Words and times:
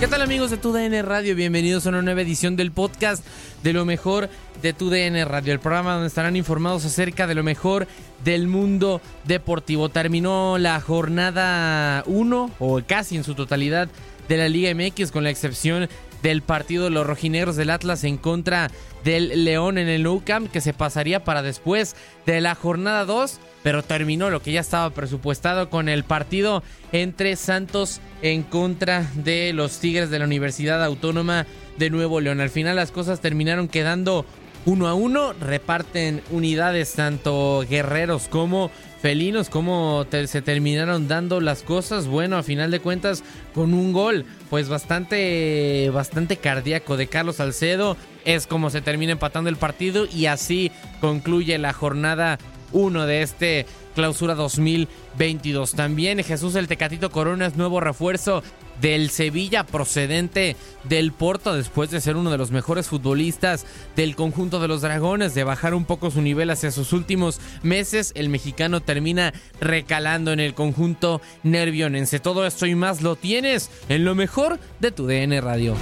¿Qué 0.00 0.08
tal 0.08 0.22
amigos 0.22 0.50
de 0.50 0.56
tu 0.56 0.72
DN 0.72 1.02
Radio? 1.02 1.36
Bienvenidos 1.36 1.84
a 1.84 1.90
una 1.90 2.00
nueva 2.00 2.22
edición 2.22 2.56
del 2.56 2.72
podcast 2.72 3.22
de 3.62 3.74
lo 3.74 3.84
mejor 3.84 4.30
de 4.62 4.72
tu 4.72 4.88
DN 4.88 5.22
Radio, 5.26 5.52
el 5.52 5.60
programa 5.60 5.92
donde 5.92 6.08
estarán 6.08 6.36
informados 6.36 6.86
acerca 6.86 7.26
de 7.26 7.34
lo 7.34 7.42
mejor 7.42 7.86
del 8.24 8.46
mundo 8.46 9.02
deportivo. 9.24 9.90
Terminó 9.90 10.56
la 10.56 10.80
jornada 10.80 12.02
1 12.06 12.50
o 12.58 12.80
casi 12.86 13.18
en 13.18 13.24
su 13.24 13.34
totalidad 13.34 13.90
de 14.26 14.38
la 14.38 14.48
Liga 14.48 14.74
MX 14.74 15.12
con 15.12 15.22
la 15.22 15.28
excepción 15.28 15.86
del 16.22 16.40
partido 16.40 16.84
de 16.84 16.90
los 16.90 17.06
rojinegros 17.06 17.56
del 17.56 17.68
Atlas 17.68 18.02
en 18.04 18.16
contra 18.16 18.70
del 19.04 19.44
León 19.44 19.76
en 19.76 19.88
el 19.88 20.02
Nou 20.02 20.22
Camp 20.24 20.50
que 20.50 20.62
se 20.62 20.72
pasaría 20.72 21.24
para 21.24 21.42
después 21.42 21.94
de 22.24 22.40
la 22.40 22.54
jornada 22.54 23.04
2 23.04 23.38
pero 23.62 23.82
terminó 23.82 24.30
lo 24.30 24.42
que 24.42 24.52
ya 24.52 24.60
estaba 24.60 24.90
presupuestado 24.90 25.70
con 25.70 25.88
el 25.88 26.04
partido 26.04 26.62
entre 26.92 27.36
Santos 27.36 28.00
en 28.22 28.42
contra 28.42 29.06
de 29.14 29.52
los 29.52 29.78
Tigres 29.78 30.10
de 30.10 30.18
la 30.18 30.24
Universidad 30.24 30.82
Autónoma 30.84 31.46
de 31.78 31.90
Nuevo 31.90 32.20
León. 32.20 32.40
Al 32.40 32.50
final 32.50 32.76
las 32.76 32.90
cosas 32.90 33.20
terminaron 33.20 33.68
quedando 33.68 34.24
uno 34.66 34.88
a 34.88 34.94
uno, 34.94 35.32
reparten 35.32 36.22
unidades 36.30 36.92
tanto 36.92 37.64
guerreros 37.68 38.28
como 38.28 38.70
felinos, 39.00 39.48
como 39.48 40.06
se 40.10 40.42
terminaron 40.42 41.08
dando 41.08 41.40
las 41.40 41.62
cosas. 41.62 42.06
Bueno, 42.06 42.36
a 42.36 42.42
final 42.42 42.70
de 42.70 42.80
cuentas, 42.80 43.24
con 43.54 43.72
un 43.72 43.92
gol, 43.92 44.26
pues 44.50 44.68
bastante, 44.68 45.90
bastante 45.92 46.36
cardíaco 46.36 46.96
de 46.98 47.06
Carlos 47.06 47.36
Salcedo, 47.36 47.96
es 48.26 48.46
como 48.46 48.68
se 48.68 48.82
termina 48.82 49.12
empatando 49.12 49.48
el 49.48 49.56
partido 49.56 50.06
y 50.06 50.26
así 50.26 50.70
concluye 51.00 51.56
la 51.56 51.72
jornada 51.72 52.38
1 52.72 53.06
de 53.06 53.22
este 53.22 53.66
clausura 53.94 54.34
2022. 54.34 55.74
También 55.74 56.22
Jesús 56.22 56.54
el 56.54 56.68
Tecatito 56.68 57.10
Corona 57.10 57.46
es 57.46 57.56
nuevo 57.56 57.80
refuerzo 57.80 58.42
del 58.80 59.10
Sevilla 59.10 59.64
procedente 59.64 60.56
del 60.84 61.12
Porto 61.12 61.54
después 61.54 61.90
de 61.90 62.00
ser 62.00 62.16
uno 62.16 62.30
de 62.30 62.38
los 62.38 62.50
mejores 62.50 62.88
futbolistas 62.88 63.66
del 63.94 64.16
conjunto 64.16 64.60
de 64.60 64.68
los 64.68 64.80
Dragones, 64.80 65.34
de 65.34 65.44
bajar 65.44 65.74
un 65.74 65.84
poco 65.84 66.10
su 66.10 66.22
nivel 66.22 66.50
hacia 66.50 66.70
sus 66.70 66.92
últimos 66.92 67.40
meses, 67.62 68.12
el 68.14 68.28
mexicano 68.28 68.80
termina 68.80 69.34
recalando 69.60 70.32
en 70.32 70.40
el 70.40 70.54
conjunto 70.54 71.20
nervionense. 71.42 72.20
Todo 72.20 72.46
esto 72.46 72.66
y 72.66 72.74
más 72.74 73.02
lo 73.02 73.16
tienes 73.16 73.70
en 73.88 74.04
lo 74.04 74.14
mejor 74.14 74.58
de 74.80 74.92
tu 74.92 75.06
DN 75.06 75.40
Radio. 75.40 75.74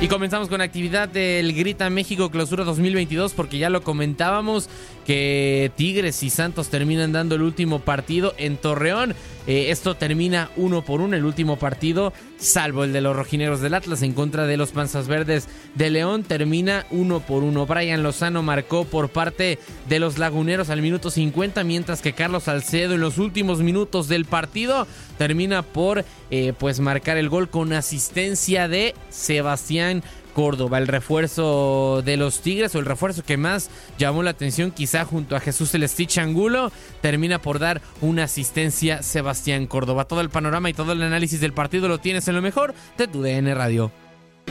Y 0.00 0.06
comenzamos 0.06 0.48
con 0.48 0.60
actividad 0.60 1.08
del 1.08 1.52
Grita 1.52 1.90
México 1.90 2.30
Clausura 2.30 2.62
2022 2.62 3.32
porque 3.32 3.58
ya 3.58 3.68
lo 3.68 3.82
comentábamos 3.82 4.68
que 5.04 5.72
Tigres 5.74 6.22
y 6.22 6.30
Santos 6.30 6.68
terminan 6.68 7.10
dando 7.10 7.34
el 7.34 7.42
último 7.42 7.80
partido 7.80 8.32
en 8.38 8.58
Torreón. 8.58 9.16
Eh, 9.48 9.70
esto 9.70 9.94
termina 9.94 10.50
uno 10.56 10.84
por 10.84 11.00
uno 11.00 11.16
el 11.16 11.24
último 11.24 11.56
partido, 11.56 12.12
salvo 12.36 12.84
el 12.84 12.92
de 12.92 13.00
los 13.00 13.16
rojineros 13.16 13.62
del 13.62 13.72
Atlas 13.72 14.02
en 14.02 14.12
contra 14.12 14.46
de 14.46 14.58
los 14.58 14.72
Panzas 14.72 15.08
Verdes 15.08 15.48
de 15.74 15.88
León, 15.88 16.22
termina 16.22 16.84
uno 16.90 17.20
por 17.20 17.42
uno. 17.42 17.64
Brian 17.64 18.02
Lozano 18.02 18.42
marcó 18.42 18.84
por 18.84 19.08
parte 19.08 19.58
de 19.88 19.98
los 20.00 20.18
laguneros 20.18 20.68
al 20.68 20.82
minuto 20.82 21.10
50, 21.10 21.64
mientras 21.64 22.02
que 22.02 22.12
Carlos 22.12 22.42
Salcedo 22.42 22.96
en 22.96 23.00
los 23.00 23.16
últimos 23.16 23.60
minutos 23.60 24.06
del 24.06 24.26
partido 24.26 24.86
termina 25.16 25.62
por 25.62 26.04
eh, 26.30 26.52
pues 26.58 26.78
marcar 26.80 27.16
el 27.16 27.30
gol 27.30 27.48
con 27.48 27.72
asistencia 27.72 28.68
de 28.68 28.94
Sebastián 29.08 30.02
Córdoba, 30.38 30.78
el 30.78 30.86
refuerzo 30.86 32.00
de 32.04 32.16
los 32.16 32.42
Tigres 32.42 32.72
o 32.76 32.78
el 32.78 32.84
refuerzo 32.84 33.24
que 33.24 33.36
más 33.36 33.70
llamó 33.98 34.22
la 34.22 34.30
atención 34.30 34.70
quizá 34.70 35.04
junto 35.04 35.34
a 35.34 35.40
Jesús 35.40 35.72
Celestich 35.72 36.16
Angulo, 36.18 36.70
termina 37.00 37.42
por 37.42 37.58
dar 37.58 37.82
una 38.02 38.22
asistencia 38.22 39.02
Sebastián 39.02 39.66
Córdoba. 39.66 40.04
Todo 40.04 40.20
el 40.20 40.30
panorama 40.30 40.70
y 40.70 40.74
todo 40.74 40.92
el 40.92 41.02
análisis 41.02 41.40
del 41.40 41.54
partido 41.54 41.88
lo 41.88 41.98
tienes 41.98 42.28
en 42.28 42.36
lo 42.36 42.40
mejor 42.40 42.72
de 42.96 43.08
tu 43.08 43.20
DN 43.20 43.52
Radio. 43.52 43.90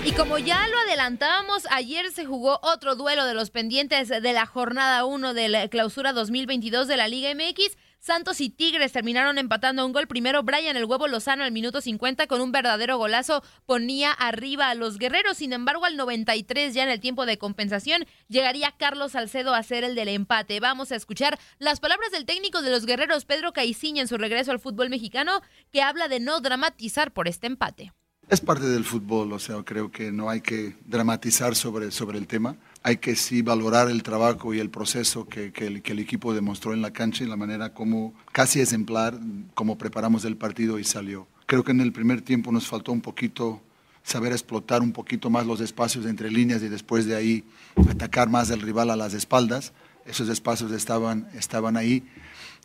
Y 0.04 0.12
como 0.12 0.38
ya 0.38 0.68
lo 0.68 0.78
adelantábamos, 0.80 1.66
ayer 1.72 2.12
se 2.12 2.26
jugó 2.26 2.60
otro 2.64 2.96
duelo 2.96 3.24
de 3.24 3.34
los 3.34 3.50
pendientes 3.50 4.10
de 4.10 4.34
la 4.34 4.46
jornada 4.46 5.06
1 5.06 5.34
de 5.34 5.48
la 5.48 5.70
clausura 5.70 6.12
2022 6.12 6.90
de 6.90 6.98
la 6.98 7.08
Liga 7.08 7.34
MX. 7.34 7.78
Santos 8.00 8.42
y 8.42 8.50
Tigres 8.50 8.92
terminaron 8.92 9.38
empatando 9.38 9.86
un 9.86 9.92
gol. 9.92 10.08
Primero, 10.08 10.44
Brian 10.44 10.78
el 10.78 10.86
huevo 10.86 11.08
Lozano 11.08 11.44
al 11.44 11.52
minuto 11.52 11.82
50 11.82 12.28
con 12.28 12.42
un 12.42 12.52
verdadero 12.52 12.98
golazo 12.98 13.44
ponía 13.66 14.12
arriba 14.12 14.70
a 14.70 14.76
los 14.76 14.98
guerreros. 14.98 15.38
Sin 15.38 15.54
embargo, 15.54 15.86
al 15.86 15.98
93, 15.98 16.74
ya 16.74 16.84
en 16.84 16.90
el 16.90 17.00
tiempo 17.00 17.26
de 17.26 17.38
compensación, 17.38 18.06
llegaría 18.28 18.74
Carlos 18.78 19.14
Salcedo 19.14 19.54
a 19.54 19.60
hacer 19.60 19.84
el 19.84 19.96
del 19.96 20.10
empate. 20.10 20.60
Vamos 20.60 20.92
a 20.92 20.96
escuchar 20.96 21.40
las 21.60 21.80
palabras 21.80 22.12
del 22.12 22.26
técnico 22.26 22.62
de 22.62 22.72
los 22.72 22.86
guerreros, 22.86 23.26
Pedro 23.26 23.54
Caiciña, 23.54 24.02
en 24.02 24.08
su 24.08 24.18
regreso 24.18 24.52
al 24.52 24.60
fútbol 24.60 24.90
mexicano, 24.90 25.42
que 25.72 25.82
habla 25.82 26.08
de 26.08 26.20
no 26.20 26.40
dramatizar 26.40 27.12
por 27.12 27.28
este 27.28 27.48
empate. 27.48 27.94
Es 28.30 28.42
parte 28.42 28.66
del 28.66 28.84
fútbol, 28.84 29.32
o 29.32 29.40
sea, 29.40 29.64
creo 29.64 29.90
que 29.90 30.12
no 30.12 30.30
hay 30.30 30.42
que 30.42 30.76
dramatizar 30.86 31.56
sobre, 31.56 31.92
sobre 31.92 32.18
el 32.18 32.28
tema. 32.28 32.58
Hay 32.84 32.98
que 32.98 33.16
sí 33.16 33.42
valorar 33.42 33.90
el 33.90 34.04
trabajo 34.04 34.54
y 34.54 34.60
el 34.60 34.70
proceso 34.70 35.28
que, 35.28 35.52
el, 35.58 36.00
equipo 36.00 36.34
demostró 36.34 36.74
en 36.74 36.82
la 36.82 36.92
cancha 36.92 37.24
y 37.24 37.28
la 37.28 37.36
manera 37.36 37.74
como, 37.74 38.14
casi 38.32 38.62
ejemplar, 38.62 39.20
como 39.54 39.78
preparamos 39.78 40.26
el 40.26 40.38
partido 40.38 40.80
y 40.80 40.84
salió. 40.84 41.28
Creo 41.46 41.64
que 41.64 41.72
en 41.72 41.82
el 41.82 41.92
primer 41.92 42.22
tiempo 42.22 42.52
nos 42.52 42.68
faltó 42.68 42.92
un 42.92 43.02
poquito 43.02 43.62
saber 44.04 44.32
explotar 44.32 44.82
un 44.82 44.94
poquito 44.94 45.30
más 45.30 45.46
los 45.46 45.60
espacios 45.60 46.06
entre 46.06 46.32
líneas 46.32 46.64
y 46.64 46.70
después 46.70 47.06
de 47.06 47.16
ahí 47.16 47.44
atacar 47.90 48.30
más 48.30 48.52
al 48.52 48.62
rival 48.62 48.90
a 48.90 48.96
las 48.96 49.14
espaldas. 49.14 49.74
Esos 50.06 50.30
espacios 50.30 50.72
estaban, 50.72 51.28
estaban 51.34 51.76
ahí. 51.76 52.04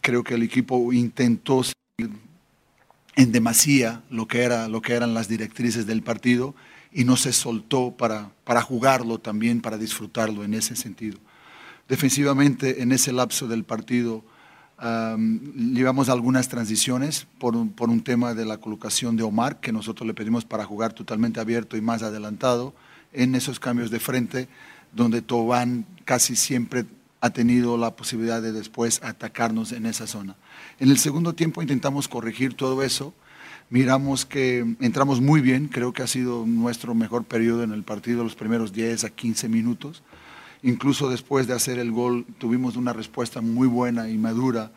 Creo 0.01 0.23
que 0.23 0.35
el 0.35 0.43
equipo 0.45 0.93
intentó 0.93 1.63
en 3.17 3.33
demasía 3.33 4.03
lo 4.09 4.27
que, 4.29 4.43
era, 4.43 4.69
lo 4.69 4.83
que 4.83 4.95
eran 4.95 5.15
las 5.15 5.29
directrices 5.29 5.87
del 5.87 6.03
partido 6.03 6.55
y 6.93 7.05
no 7.05 7.17
se 7.17 7.33
soltó 7.33 7.95
para, 7.97 8.31
para 8.45 8.63
jugarlo 8.63 9.19
también, 9.19 9.61
para 9.61 9.79
disfrutarlo 9.79 10.45
en 10.45 10.55
ese 10.55 10.77
sentido. 10.77 11.19
Defensivamente, 11.89 12.83
en 12.83 12.93
ese 12.93 13.13
lapso 13.13 13.49
del 13.49 13.65
partido, 13.65 14.25
llevamos 15.55 16.09
algunas 16.09 16.49
transiciones 16.49 17.27
por 17.39 17.55
un, 17.55 17.71
por 17.71 17.89
un 17.89 18.03
tema 18.03 18.35
de 18.35 18.45
la 18.45 18.59
colocación 18.59 19.17
de 19.17 19.23
Omar, 19.23 19.61
que 19.61 19.73
nosotros 19.73 20.07
le 20.07 20.15
pedimos 20.15 20.45
para 20.45 20.65
jugar 20.65 20.93
totalmente 20.93 21.41
abierto 21.41 21.77
y 21.77 21.81
más 21.81 22.03
adelantado, 22.03 22.75
en 23.13 23.35
esos 23.35 23.61
cambios 23.61 23.91
de 23.91 24.01
frente, 24.01 24.49
donde 24.93 25.23
Tobán 25.23 25.87
casi 26.05 26.35
siempre 26.35 26.85
ha 27.21 27.31
tenido 27.31 27.77
la 27.77 27.95
posibilidad 27.95 28.43
de 28.43 28.53
después 28.53 29.01
atacarnos 29.05 29.71
en 29.73 29.87
esa 29.87 30.07
zona. 30.07 30.35
En 30.81 30.91
el 30.91 30.99
segundo 30.99 31.35
tiempo 31.35 31.63
intentamos 31.63 32.09
corregir 32.09 32.55
todo 32.55 32.83
eso, 32.83 33.15
miramos 33.71 34.27
que 34.27 34.77
entramos 34.81 35.21
muy 35.21 35.41
bien, 35.41 35.69
creo 35.69 35.93
que 35.93 36.03
ha 36.03 36.07
sido 36.07 36.47
nuestro 36.47 36.95
mejor 36.95 37.25
periodo 37.25 37.63
en 37.63 37.73
el 37.73 37.83
partido, 37.83 38.25
los 38.25 38.35
primeros 38.35 38.73
10 38.73 39.05
a 39.05 39.11
15 39.11 39.49
minutos. 39.49 40.03
Incluso 40.63 41.11
después 41.11 41.47
de 41.47 41.55
hacer 41.55 41.79
el 41.79 41.91
gol 41.91 42.25
tuvimos 42.39 42.77
una 42.77 42.93
respuesta 42.93 43.41
muy 43.41 43.67
buena 43.67 44.09
y 44.09 44.17
madura 44.17 44.71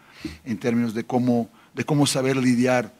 en 0.43 0.57
términos 0.57 0.93
de 0.93 1.03
cómo, 1.03 1.49
de 1.75 1.83
cómo 1.83 2.07
saber 2.07 2.37
lidiar 2.37 2.93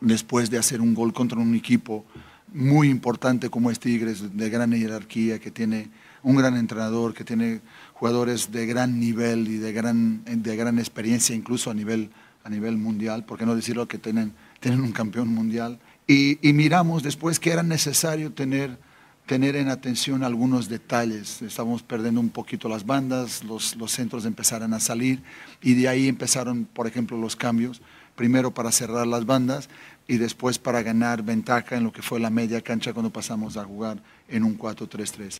después 0.00 0.50
de 0.50 0.58
hacer 0.58 0.80
un 0.80 0.94
gol 0.94 1.12
contra 1.12 1.38
un 1.38 1.54
equipo 1.54 2.04
muy 2.52 2.88
importante 2.90 3.48
como 3.48 3.70
es 3.70 3.78
Tigres, 3.78 4.36
de 4.36 4.50
gran 4.50 4.72
jerarquía, 4.72 5.38
que 5.38 5.50
tiene 5.50 5.88
un 6.22 6.36
gran 6.36 6.56
entrenador, 6.56 7.14
que 7.14 7.24
tiene 7.24 7.60
jugadores 7.94 8.52
de 8.52 8.66
gran 8.66 9.00
nivel 9.00 9.48
y 9.48 9.56
de 9.56 9.72
gran, 9.72 10.22
de 10.24 10.56
gran 10.56 10.78
experiencia, 10.78 11.34
incluso 11.34 11.70
a 11.70 11.74
nivel, 11.74 12.10
a 12.44 12.50
nivel 12.50 12.76
mundial, 12.76 13.24
por 13.24 13.38
qué 13.38 13.46
no 13.46 13.56
decirlo 13.56 13.88
que 13.88 13.98
tienen 13.98 14.32
tienen 14.62 14.80
un 14.80 14.92
campeón 14.92 15.28
mundial. 15.28 15.78
Y, 16.06 16.38
miramos 16.42 17.02
después 17.02 17.38
que 17.38 17.50
era 17.50 17.62
necesario 17.62 18.32
tener, 18.32 18.78
tener 19.26 19.56
en 19.56 19.68
atención 19.68 20.22
algunos 20.22 20.68
detalles. 20.68 21.42
Estábamos 21.42 21.82
perdiendo 21.82 22.20
un 22.20 22.30
poquito 22.30 22.68
las 22.68 22.86
bandas, 22.86 23.44
los, 23.44 23.76
los 23.76 23.92
centros 23.92 24.24
empezaron 24.24 24.72
a 24.72 24.80
salir 24.80 25.22
y 25.60 25.74
de 25.74 25.88
ahí 25.88 26.08
empezaron, 26.08 26.64
por 26.64 26.86
ejemplo, 26.86 27.18
los 27.18 27.36
cambios. 27.36 27.82
Primero 28.14 28.52
para 28.52 28.70
cerrar 28.72 29.06
las 29.06 29.26
bandas 29.26 29.68
y 30.06 30.18
después 30.18 30.58
para 30.58 30.82
ganar 30.82 31.22
ventaja 31.22 31.76
en 31.76 31.84
lo 31.84 31.92
que 31.92 32.02
fue 32.02 32.20
la 32.20 32.30
media 32.30 32.60
cancha 32.60 32.92
cuando 32.92 33.10
pasamos 33.10 33.56
a 33.56 33.64
jugar 33.64 34.02
en 34.28 34.44
un 34.44 34.56
4-3-3. 34.58 35.38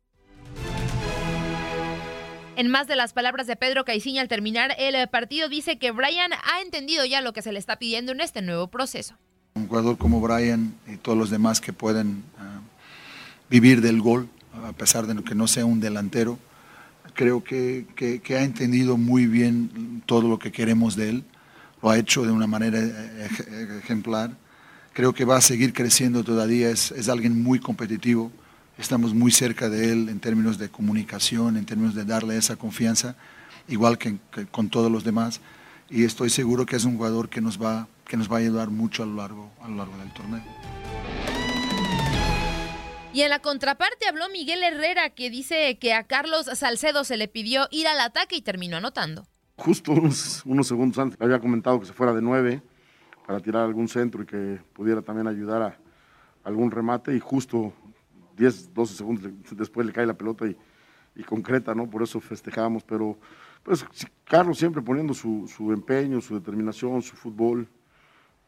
En 2.55 2.69
más 2.69 2.87
de 2.87 2.97
las 2.97 3.15
palabras 3.15 3.47
de 3.47 3.57
Pedro 3.57 3.87
Caiciña 3.87 4.21
al 4.21 4.29
terminar 4.29 4.75
el 4.79 4.95
eh, 4.95 5.07
partido, 5.07 5.49
dice 5.49 5.79
que 5.79 5.91
Brian 5.91 6.33
ha 6.33 6.61
entendido 6.61 7.05
ya 7.07 7.23
lo 7.23 7.33
que 7.33 7.41
se 7.41 7.51
le 7.51 7.59
está 7.59 7.79
pidiendo 7.79 8.13
en 8.13 8.21
este 8.21 8.43
nuevo 8.43 8.69
proceso. 8.69 9.15
Un 9.55 9.69
jugador 9.69 9.97
como 9.97 10.21
Brian 10.21 10.75
y 10.87 10.97
todos 10.97 11.17
los 11.17 11.31
demás 11.31 11.63
que 11.63 11.73
pueden 11.73 12.23
ah, 12.39 12.61
vivir 13.49 13.81
del 13.81 14.03
gol, 14.03 14.29
a 14.65 14.73
pesar 14.73 15.07
de 15.07 15.25
que 15.25 15.35
no 15.35 15.49
sea 15.49 15.65
un 15.65 15.81
delantero, 15.81 16.39
creo 17.15 17.43
que, 17.43 17.87
que, 17.97 18.37
ha 18.37 18.43
entendido 18.43 18.99
muy 18.99 19.27
bien 19.27 20.03
todo 20.05 20.29
lo 20.29 20.39
que 20.39 20.53
queremos 20.53 20.95
de 20.95 21.09
él, 21.09 21.25
lo 21.83 21.89
ha 21.89 21.99
hecho 21.99 22.23
de 22.23 22.33
una 22.33 22.47
manera 22.47 22.79
eh, 22.81 23.81
ejemplar. 23.83 24.31
Creo 24.93 25.15
que 25.15 25.25
va 25.25 25.39
a 25.39 25.41
seguir 25.41 25.73
creciendo 25.73 26.23
todavía, 26.23 26.69
es, 26.69 26.91
es 26.93 27.09
alguien 27.09 27.43
muy 27.43 27.61
competitivo 27.61 28.31
estamos 28.79 29.15
muy 29.15 29.33
cerca 29.33 29.69
de 29.69 29.93
él 29.93 30.09
en 30.09 30.21
términos 30.21 30.59
de 30.59 30.69
comunicación, 30.69 31.57
en 31.57 31.67
términos 31.67 31.95
de 31.95 32.05
darle 32.05 32.37
esa 32.37 32.57
confianza, 32.57 33.17
igual 33.69 33.99
que, 33.99 34.19
con 34.51 34.69
todos 34.69 34.91
los 34.91 35.05
demás. 35.05 35.41
Y 35.91 36.05
estoy 36.05 36.31
seguro 36.31 36.67
que 36.67 36.77
es 36.77 36.85
un 36.85 36.97
jugador 36.97 37.29
que 37.29 37.41
nos 37.41 37.63
va, 37.63 37.89
que 38.07 38.17
nos 38.17 38.31
va 38.31 38.37
a 38.37 38.41
ayudar 38.41 38.71
mucho 38.71 39.03
a 39.03 39.07
lo 39.07 39.17
largo, 39.17 39.51
a 39.63 39.69
lo 39.69 39.77
largo 39.77 39.97
del 39.99 40.13
torneo. 40.13 40.43
Y 43.15 43.21
en 43.21 43.29
la 43.29 43.41
contraparte 43.41 44.09
habló 44.09 44.31
Miguel 44.31 44.63
Herrera, 44.63 45.11
que 45.11 45.29
dice 45.29 45.77
que 45.79 45.93
a 45.93 46.05
Carlos 46.05 46.47
Salcedo 46.55 47.05
se 47.05 47.19
le 47.19 47.29
pidió 47.29 47.69
ir 47.71 47.87
al 47.87 48.01
ataque 48.01 48.37
y 48.37 48.43
terminó 48.43 48.79
anotando. 48.79 49.27
Justo 49.57 49.93
unos, 49.93 50.43
unos 50.47 50.67
segundos 50.67 50.99
antes 50.99 51.21
había 51.21 51.39
comentado 51.39 51.79
que 51.79 51.87
se 51.87 51.93
fuera 51.93 52.15
de 52.15 52.23
nueve 52.23 52.63
para 53.27 53.41
tirar 53.41 53.65
algún 53.65 53.89
centro 53.89 54.23
y 54.23 54.27
que 54.27 54.61
pudiera 54.73 55.03
también 55.03 55.29
ayudar 55.29 55.63
a 55.63 55.77
algún 56.43 56.71
remate 56.71 57.15
y 57.15 57.21
justo 57.21 57.75
10, 58.37 58.75
12 58.75 58.95
segundos 58.95 59.31
después 59.53 59.87
le 59.87 59.93
cae 59.93 60.07
la 60.07 60.15
pelota 60.15 60.47
y, 60.47 60.57
y 61.15 61.23
concreta, 61.23 61.75
¿no? 61.75 61.89
Por 61.89 62.03
eso 62.03 62.21
festejábamos, 62.21 62.83
pero 62.85 63.19
pues 63.63 63.87
Carlos 64.25 64.59
siempre 64.59 64.83
poniendo 64.83 65.15
su, 65.15 65.49
su, 65.55 65.73
empeño, 65.73 66.21
su 66.21 66.35
determinación, 66.35 67.03
su 67.03 67.17
fútbol, 67.17 67.69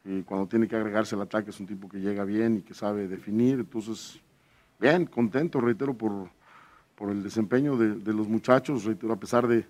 y 0.05 0.23
cuando 0.23 0.47
tiene 0.47 0.69
que 0.69 0.77
agregarse 0.77 1.15
al 1.15 1.23
ataque 1.23 1.51
es 1.51 1.61
un 1.61 1.67
tipo 1.67 1.89
que 1.89 1.99
llega 1.99 2.25
bien 2.25 2.59
y 2.59 2.63
que 2.63 2.75
sabe 2.75 3.09
definir, 3.09 3.61
entonces, 3.61 4.21
bien, 4.79 5.07
contento, 5.07 5.61
reitero, 5.61 5.95
por, 5.95 6.29
por 6.95 7.11
el 7.11 7.23
desempeño 7.23 7.77
de, 7.77 7.95
de, 7.95 8.13
los 8.13 8.29
muchachos, 8.29 8.85
reitero, 8.85 9.13
a 9.13 9.19
pesar 9.19 9.47
de, 9.47 9.67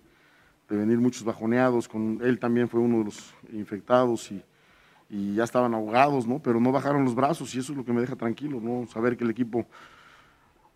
de, 0.69 0.77
venir 0.77 0.99
muchos 0.99 1.25
bajoneados, 1.25 1.87
con 1.87 2.21
él 2.23 2.39
también 2.39 2.69
fue 2.69 2.81
uno 2.81 2.99
de 2.99 3.05
los 3.05 3.35
infectados 3.53 4.33
y, 4.33 4.43
y 5.09 5.35
ya 5.35 5.45
estaban 5.45 5.75
ahogados, 5.75 6.27
¿no? 6.27 6.41
Pero 6.41 6.59
no 6.59 6.73
bajaron 6.73 7.05
los 7.05 7.15
brazos 7.15 7.55
y 7.55 7.61
eso 7.61 7.73
es 7.73 7.79
lo 7.79 7.85
que 7.85 7.93
me 7.93 8.01
deja 8.01 8.17
tranquilo, 8.17 8.61
¿no? 8.61 8.87
Saber 8.89 9.17
que 9.17 9.25
el 9.25 9.31
equipo 9.31 9.67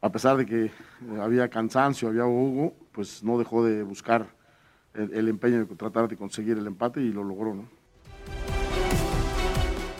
a 0.01 0.13
pesar 0.13 0.37
de 0.37 0.47
que 0.47 0.65
eh, 0.67 0.73
había 1.21 1.49
cansancio, 1.49 2.09
había 2.09 2.27
Hugo, 2.27 2.75
pues 2.93 3.23
no 3.23 3.39
dejó 3.39 3.65
de 3.65 3.83
buscar 3.83 4.27
el, 4.95 5.29
empeño 5.29 5.65
de 5.65 5.77
tratar 5.77 6.09
de 6.09 6.17
conseguir 6.17 6.59
el 6.59 6.67
empate 6.67 7.01
y 7.01 7.13
lo 7.13 7.23
logró, 7.25 7.55
¿no? 7.55 7.69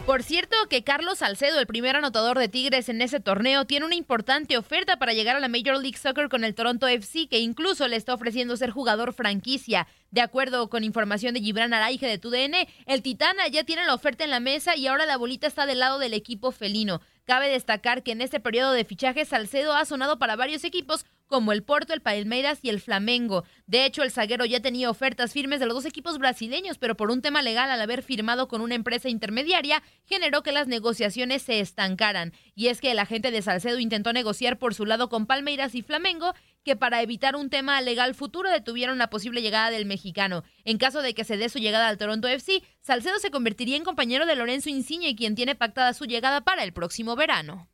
Por 0.05 0.23
cierto 0.23 0.55
que 0.71 0.83
Carlos 0.83 1.19
Salcedo, 1.19 1.59
el 1.59 1.67
primer 1.67 1.95
anotador 1.95 2.39
de 2.39 2.47
Tigres 2.49 2.89
en 2.89 2.99
ese 2.99 3.19
torneo, 3.19 3.65
tiene 3.65 3.85
una 3.85 3.93
importante 3.93 4.57
oferta 4.57 4.97
para 4.97 5.13
llegar 5.13 5.35
a 5.35 5.39
la 5.39 5.49
Major 5.49 5.79
League 5.79 5.99
Soccer 5.99 6.29
con 6.29 6.43
el 6.43 6.55
Toronto 6.55 6.87
FC, 6.87 7.27
que 7.27 7.37
incluso 7.37 7.87
le 7.87 7.95
está 7.95 8.15
ofreciendo 8.15 8.57
ser 8.57 8.71
jugador 8.71 9.13
franquicia. 9.13 9.85
De 10.09 10.21
acuerdo 10.21 10.67
con 10.67 10.83
información 10.83 11.35
de 11.35 11.41
Gibran 11.41 11.75
Araige 11.75 12.07
de 12.07 12.17
TUDN, 12.17 12.55
el 12.87 13.03
Titana 13.03 13.49
ya 13.49 13.63
tiene 13.65 13.85
la 13.85 13.93
oferta 13.93 14.23
en 14.23 14.31
la 14.31 14.39
mesa 14.39 14.75
y 14.75 14.87
ahora 14.87 15.05
la 15.05 15.15
bolita 15.15 15.45
está 15.45 15.67
del 15.67 15.77
lado 15.77 15.99
del 15.99 16.15
equipo 16.15 16.51
felino. 16.51 17.01
Cabe 17.29 17.47
destacar 17.47 18.01
que 18.01 18.11
en 18.11 18.21
este 18.21 18.39
periodo 18.39 18.71
de 18.71 18.83
fichajes 18.83 19.27
Salcedo 19.27 19.75
ha 19.75 19.85
sonado 19.85 20.17
para 20.17 20.35
varios 20.35 20.63
equipos 20.63 21.05
como 21.27 21.51
el 21.51 21.61
Porto, 21.61 21.93
el 21.93 22.01
Palmeiras 22.01 22.57
y 22.63 22.69
el 22.69 22.81
Flamengo. 22.81 23.43
De 23.67 23.85
hecho, 23.85 24.01
el 24.01 24.09
zaguero 24.09 24.45
ya 24.45 24.63
tenía 24.63 24.89
ofertas 24.89 25.31
firmes 25.31 25.59
de 25.59 25.67
los 25.67 25.75
dos 25.75 25.85
equipos 25.85 26.17
brasileños, 26.17 26.79
pero 26.79 26.97
por 26.97 27.11
un 27.11 27.21
tema 27.21 27.43
legal 27.43 27.69
al 27.69 27.79
haber 27.79 28.01
firmado 28.01 28.47
con 28.47 28.61
una 28.61 28.73
empresa 28.73 29.09
intermediaria, 29.09 29.83
generó 30.05 30.41
que 30.41 30.51
las 30.51 30.65
negociaciones 30.65 31.43
se 31.43 31.59
estancaran. 31.59 32.33
Y 32.55 32.69
es 32.69 32.81
que 32.81 32.89
el 32.89 32.97
agente 32.97 33.29
de 33.29 33.43
Salcedo 33.43 33.77
intentó 33.77 34.11
negociar 34.11 34.57
por 34.57 34.73
su 34.73 34.87
lado 34.87 35.07
con 35.07 35.27
Palmeiras 35.27 35.75
y 35.75 35.83
Flamengo 35.83 36.33
que 36.69 36.75
para 36.75 37.01
evitar 37.01 37.35
un 37.35 37.49
tema 37.49 37.81
legal 37.81 38.13
futuro 38.13 38.47
detuvieron 38.47 38.99
la 38.99 39.09
posible 39.09 39.41
llegada 39.41 39.71
del 39.71 39.87
mexicano. 39.87 40.43
En 40.65 40.77
caso 40.77 41.01
de 41.01 41.15
que 41.15 41.23
se 41.23 41.35
dé 41.35 41.49
su 41.49 41.57
llegada 41.57 41.87
al 41.87 41.97
Toronto 41.97 42.27
FC, 42.27 42.61
Salcedo 42.79 43.17
se 43.17 43.31
convertiría 43.31 43.75
en 43.75 43.83
compañero 43.83 44.27
de 44.27 44.35
Lorenzo 44.35 44.69
Insigne, 44.69 45.15
quien 45.15 45.33
tiene 45.33 45.55
pactada 45.55 45.95
su 45.95 46.05
llegada 46.05 46.41
para 46.41 46.63
el 46.63 46.71
próximo 46.71 47.15
verano. 47.15 47.67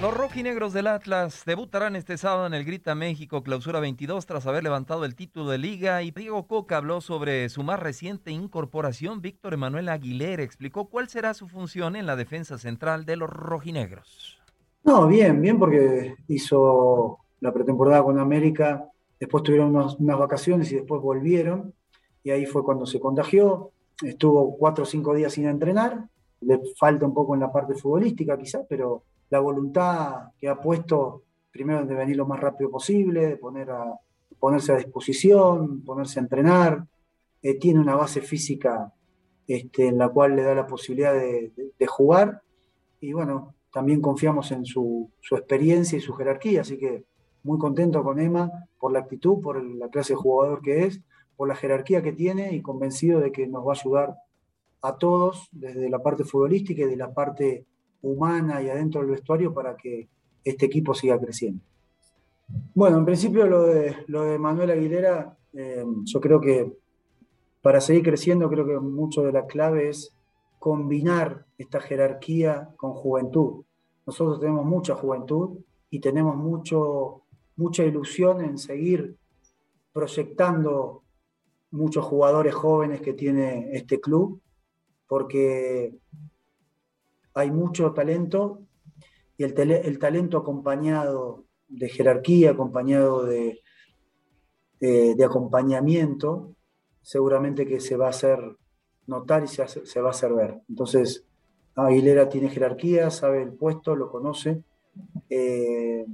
Los 0.00 0.14
rojinegros 0.14 0.72
del 0.72 0.86
Atlas 0.86 1.42
debutarán 1.44 1.94
este 1.94 2.16
sábado 2.16 2.46
en 2.46 2.54
el 2.54 2.64
Grita 2.64 2.94
México 2.94 3.42
Clausura 3.42 3.80
22 3.80 4.24
tras 4.24 4.46
haber 4.46 4.64
levantado 4.64 5.04
el 5.04 5.14
título 5.14 5.50
de 5.50 5.58
liga 5.58 6.02
y 6.02 6.12
Diego 6.12 6.46
Coca 6.46 6.78
habló 6.78 7.02
sobre 7.02 7.50
su 7.50 7.62
más 7.62 7.78
reciente 7.78 8.30
incorporación. 8.30 9.20
Víctor 9.20 9.52
Emanuel 9.52 9.90
Aguilera 9.90 10.42
explicó 10.42 10.88
cuál 10.88 11.10
será 11.10 11.34
su 11.34 11.46
función 11.46 11.94
en 11.94 12.06
la 12.06 12.16
defensa 12.16 12.56
central 12.56 13.04
de 13.04 13.16
los 13.16 13.28
rojinegros. 13.28 14.39
No, 14.82 15.06
bien, 15.06 15.40
bien 15.42 15.58
porque 15.58 16.16
hizo 16.28 17.18
la 17.40 17.52
pretemporada 17.52 18.02
con 18.02 18.18
América, 18.18 18.90
después 19.18 19.42
tuvieron 19.42 19.74
unas 19.74 20.18
vacaciones 20.18 20.72
y 20.72 20.76
después 20.76 21.02
volvieron, 21.02 21.74
y 22.22 22.30
ahí 22.30 22.46
fue 22.46 22.64
cuando 22.64 22.86
se 22.86 22.98
contagió, 22.98 23.72
estuvo 24.02 24.56
cuatro 24.56 24.84
o 24.84 24.86
cinco 24.86 25.14
días 25.14 25.34
sin 25.34 25.46
entrenar, 25.46 26.08
le 26.40 26.60
falta 26.78 27.04
un 27.04 27.12
poco 27.12 27.34
en 27.34 27.40
la 27.40 27.52
parte 27.52 27.74
futbolística 27.74 28.38
quizás, 28.38 28.64
pero 28.68 29.04
la 29.28 29.40
voluntad 29.40 30.30
que 30.38 30.48
ha 30.48 30.58
puesto 30.58 31.22
primero 31.50 31.84
de 31.84 31.94
venir 31.94 32.16
lo 32.16 32.26
más 32.26 32.40
rápido 32.40 32.70
posible, 32.70 33.26
de 33.26 33.40
ponerse 34.38 34.72
a 34.72 34.76
disposición, 34.76 35.82
ponerse 35.82 36.18
a 36.18 36.22
entrenar, 36.22 36.86
eh, 37.42 37.58
tiene 37.58 37.80
una 37.80 37.96
base 37.96 38.22
física 38.22 38.92
este, 39.46 39.88
en 39.88 39.98
la 39.98 40.08
cual 40.08 40.36
le 40.36 40.42
da 40.42 40.54
la 40.54 40.66
posibilidad 40.66 41.12
de 41.12 41.86
jugar, 41.86 42.42
y 43.00 43.12
bueno, 43.12 43.54
también 43.72 44.00
confiamos 44.00 44.50
en 44.52 44.64
su, 44.64 45.10
su 45.20 45.36
experiencia 45.36 45.96
y 45.98 46.00
su 46.00 46.12
jerarquía, 46.14 46.62
así 46.62 46.78
que 46.78 47.04
muy 47.42 47.58
contento 47.58 48.02
con 48.02 48.20
Emma 48.20 48.50
por 48.78 48.92
la 48.92 49.00
actitud, 49.00 49.40
por 49.40 49.62
la 49.62 49.88
clase 49.88 50.12
de 50.12 50.18
jugador 50.18 50.60
que 50.60 50.84
es, 50.84 51.00
por 51.36 51.48
la 51.48 51.54
jerarquía 51.54 52.02
que 52.02 52.12
tiene 52.12 52.54
y 52.54 52.60
convencido 52.60 53.20
de 53.20 53.32
que 53.32 53.46
nos 53.46 53.66
va 53.66 53.72
a 53.72 53.76
ayudar 53.80 54.16
a 54.82 54.96
todos 54.96 55.48
desde 55.52 55.88
la 55.88 56.02
parte 56.02 56.24
futbolística 56.24 56.82
y 56.82 56.86
de 56.86 56.96
la 56.96 57.12
parte 57.12 57.64
humana 58.02 58.62
y 58.62 58.68
adentro 58.68 59.00
del 59.00 59.10
vestuario 59.10 59.52
para 59.52 59.76
que 59.76 60.08
este 60.44 60.66
equipo 60.66 60.94
siga 60.94 61.18
creciendo. 61.18 61.62
Bueno, 62.74 62.98
en 62.98 63.04
principio 63.04 63.46
lo 63.46 63.64
de, 63.64 63.96
lo 64.06 64.24
de 64.24 64.38
Manuel 64.38 64.70
Aguilera, 64.70 65.36
eh, 65.52 65.84
yo 66.04 66.20
creo 66.20 66.40
que 66.40 66.72
para 67.62 67.80
seguir 67.80 68.02
creciendo, 68.02 68.48
creo 68.48 68.66
que 68.66 68.78
mucho 68.78 69.22
de 69.22 69.32
la 69.32 69.46
clave 69.46 69.90
es 69.90 70.14
combinar 70.60 71.46
esta 71.58 71.80
jerarquía 71.80 72.72
con 72.76 72.92
juventud. 72.92 73.64
Nosotros 74.06 74.38
tenemos 74.38 74.64
mucha 74.64 74.94
juventud 74.94 75.58
y 75.90 75.98
tenemos 75.98 76.36
mucho, 76.36 77.22
mucha 77.56 77.82
ilusión 77.82 78.44
en 78.44 78.58
seguir 78.58 79.16
proyectando 79.92 81.02
muchos 81.72 82.04
jugadores 82.04 82.54
jóvenes 82.54 83.00
que 83.00 83.14
tiene 83.14 83.70
este 83.72 84.00
club, 84.00 84.40
porque 85.08 85.92
hay 87.34 87.50
mucho 87.50 87.92
talento 87.92 88.62
y 89.36 89.44
el, 89.44 89.58
el 89.58 89.98
talento 89.98 90.38
acompañado 90.38 91.46
de 91.68 91.88
jerarquía, 91.88 92.50
acompañado 92.50 93.24
de, 93.24 93.62
de, 94.80 95.24
acompañamiento, 95.24 96.54
seguramente 97.02 97.66
que 97.66 97.80
se 97.80 97.96
va 97.96 98.06
a 98.06 98.10
hacer 98.10 98.38
notar 99.10 99.44
y 99.44 99.48
se, 99.48 100.00
va 100.00 100.08
a 100.08 100.10
hacer 100.10 100.32
ver. 100.32 100.60
Entonces, 100.68 101.26
Aguilera 101.74 102.28
tiene 102.28 102.48
jerarquía, 102.48 103.10
sabe 103.10 103.42
el 103.42 103.52
puesto, 103.52 103.94
lo 103.94 104.10
conoce. 104.10 104.62
Eh, 105.28 106.06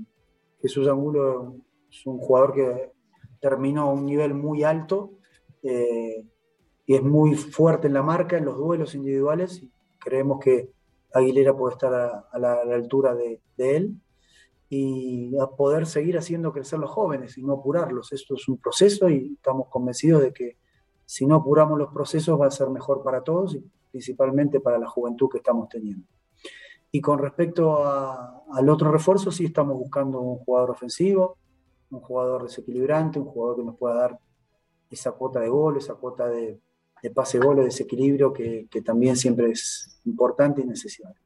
Jesús 0.61 0.89
Angulo 0.89 1.57
es 1.91 2.05
un 2.07 2.19
jugador 2.19 2.55
que 2.55 2.93
terminó 3.41 3.83
a 3.83 3.93
un 3.93 4.05
nivel 4.07 4.35
muy 4.35 4.65
alto 4.65 5.13
eh, 5.63 6.25
y 6.87 6.95
es 6.95 7.03
muy 7.03 7.37
fuerte 7.37 7.87
en 7.87 7.95
la 7.95 8.03
marca, 8.03 8.39
en 8.39 8.45
los 8.45 8.57
duelos 8.57 8.95
individuales. 8.95 9.63
creemos 9.99 10.41
que 10.41 10.71
Aguilera 11.13 11.57
puede 11.57 11.75
estar 11.75 11.95
a, 11.95 12.39
la, 12.39 12.61
altura 12.75 13.15
de, 13.15 13.41
él 13.57 13.95
y 14.69 15.37
a 15.39 15.47
poder 15.47 15.87
seguir 15.87 16.19
haciendo 16.19 16.53
crecer 16.53 16.79
los 16.79 16.91
jóvenes 16.91 17.39
y 17.39 17.43
no 17.43 17.55
apurarlos. 17.55 18.13
Esto 18.13 18.35
es 18.35 18.49
un 18.49 18.59
proceso 18.59 19.09
y 19.09 19.35
estamos 19.35 19.69
convencidos 19.69 20.23
de 20.23 20.33
que 20.33 20.57
si 21.07 21.25
no 21.25 21.37
apuramos 21.37 21.79
los 21.79 21.93
procesos 21.93 22.39
va 22.39 22.47
a 22.47 22.51
ser 22.51 22.69
mejor 22.69 23.03
para 23.03 23.23
todos 23.23 23.55
y 23.55 23.65
principalmente 23.91 24.61
para 24.61 24.79
la 24.79 24.89
juventud 24.89 25.29
que 25.31 25.39
estamos 25.39 25.69
teniendo. 25.69 26.07
Y 26.91 27.01
con 27.01 27.19
respecto 27.19 27.87
al 27.87 28.69
otro 28.69 28.91
refuerzo, 28.91 29.31
sí 29.31 29.47
estamos 29.47 29.77
buscando 29.79 30.21
un 30.21 30.39
jugador 30.39 30.71
ofensivo, 30.71 31.39
un 31.91 32.01
jugador 32.01 32.43
desequilibrante, 32.43 33.19
un 33.19 33.27
jugador 33.27 33.57
que 33.57 33.65
nos 33.65 33.77
pueda 33.77 33.95
dar 33.95 34.19
esa 34.91 35.13
cuota 35.13 35.41
de 35.41 35.49
gol, 35.49 35.77
esa 35.77 35.95
cuota 35.95 36.29
de, 36.29 36.61
de 37.03 37.11
pase 37.11 37.39
gol, 37.39 37.57
de 37.57 37.65
desequilibrio 37.65 38.33
que, 38.33 38.67
que 38.71 38.83
también 38.83 39.17
siempre 39.17 39.51
es 39.51 40.01
importante 40.05 40.63
y 40.63 40.67
necesario. 40.67 41.26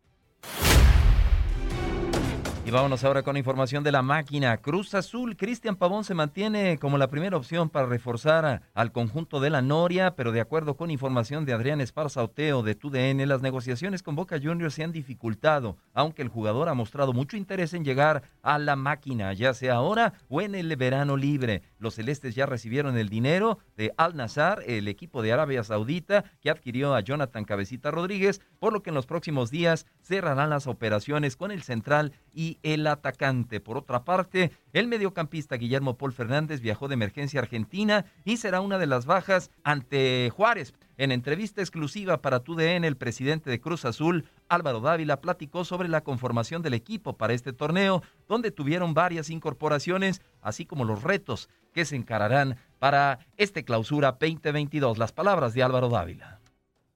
Y 2.63 2.71
vámonos 2.71 3.05
ahora 3.05 3.23
con 3.23 3.39
información 3.39 3.83
de 3.83 3.91
la 3.91 4.03
máquina. 4.03 4.59
Cruz 4.59 4.95
Azul, 4.95 5.35
Cristian 5.35 5.77
Pavón 5.77 6.05
se 6.05 6.13
mantiene 6.13 6.79
como 6.79 6.99
la 6.99 7.09
primera 7.09 7.39
opción 7.39 7.71
para 7.71 7.87
reforzar 7.87 8.63
al 8.75 8.93
conjunto 8.93 9.41
de 9.41 9.49
la 9.49 9.63
Noria, 9.63 10.15
pero 10.15 10.31
de 10.31 10.43
acuerdo 10.43 10.77
con 10.77 10.91
información 10.91 11.47
de 11.47 11.55
Adrián 11.55 11.81
Esparza 11.81 12.23
Oteo 12.23 12.63
de 12.63 12.75
TUDN, 12.75 13.27
las 13.27 13.41
negociaciones 13.41 14.03
con 14.03 14.15
Boca 14.15 14.39
Juniors 14.41 14.75
se 14.75 14.85
han 14.85 14.93
dificultado, 14.93 15.79
aunque 15.95 16.21
el 16.21 16.29
jugador 16.29 16.69
ha 16.69 16.75
mostrado 16.75 17.15
mucho 17.15 17.39
interés 17.39 17.73
en 17.73 17.83
llegar 17.83 18.25
a 18.43 18.59
la 18.59 18.77
máquina, 18.77 19.33
ya 19.33 19.55
sea 19.55 19.77
ahora 19.77 20.13
o 20.29 20.43
en 20.43 20.55
el 20.55 20.77
verano 20.77 21.17
libre. 21.17 21.63
Los 21.79 21.95
celestes 21.95 22.35
ya 22.35 22.45
recibieron 22.45 22.99
el 22.99 23.09
dinero 23.09 23.59
de 23.79 23.95
Al 23.97 24.17
Nazar, 24.17 24.63
el 24.67 24.87
equipo 24.87 25.23
de 25.23 25.33
Arabia 25.33 25.65
Saudita, 25.65 26.25
que 26.43 26.51
adquirió 26.51 26.95
a 26.95 27.01
Jonathan 27.01 27.47
Cabecita 27.47 27.91
Rodríguez, 27.91 28.43
por 28.59 28.75
lo 28.75 28.83
que 28.83 28.91
en 28.91 28.97
los 28.97 29.07
próximos 29.07 29.51
días 29.51 29.87
cerrarán 30.03 30.51
las 30.51 30.67
operaciones 30.67 31.37
con 31.37 31.51
el 31.51 31.63
central 31.63 32.13
y 32.35 32.59
el 32.63 32.87
atacante. 32.87 33.61
Por 33.61 33.77
otra 33.77 34.05
parte, 34.05 34.53
el 34.73 34.89
mediocampista 34.89 35.57
Guillermo 35.57 35.97
Paul 35.97 36.13
Fernández 36.13 36.61
viajó 36.61 36.89
de 36.89 36.95
emergencia 36.95 37.41
a 37.41 37.43
Argentina 37.43 38.05
y 38.25 38.37
será 38.37 38.61
una 38.61 38.79
de 38.79 38.87
las 38.87 39.07
bajas 39.07 39.51
ante 39.63 40.31
Juárez. 40.31 40.75
En 40.97 41.13
entrevista 41.13 41.63
exclusiva 41.63 42.21
para 42.21 42.41
TUDN, 42.41 42.85
el 42.85 42.97
presidente 42.97 43.49
de 43.49 43.61
Cruz 43.61 43.85
Azul, 43.85 44.27
Álvaro 44.49 44.81
Dávila, 44.81 45.21
platicó 45.21 45.65
sobre 45.65 45.89
la 45.89 46.03
conformación 46.03 46.61
del 46.61 46.75
equipo 46.75 47.17
para 47.17 47.33
este 47.33 47.53
torneo, 47.53 48.03
donde 48.29 48.51
tuvieron 48.51 48.93
varias 48.93 49.31
incorporaciones, 49.31 50.21
así 50.43 50.67
como 50.67 50.85
los 50.85 51.03
retos 51.03 51.49
que 51.73 51.85
se 51.85 51.97
encararán 51.97 52.57
para 52.79 53.21
este 53.37 53.65
clausura 53.65 54.19
2022. 54.21 54.99
Las 54.99 55.13
palabras 55.13 55.55
de 55.55 55.63
Álvaro 55.63 55.89
Dávila. 55.89 56.40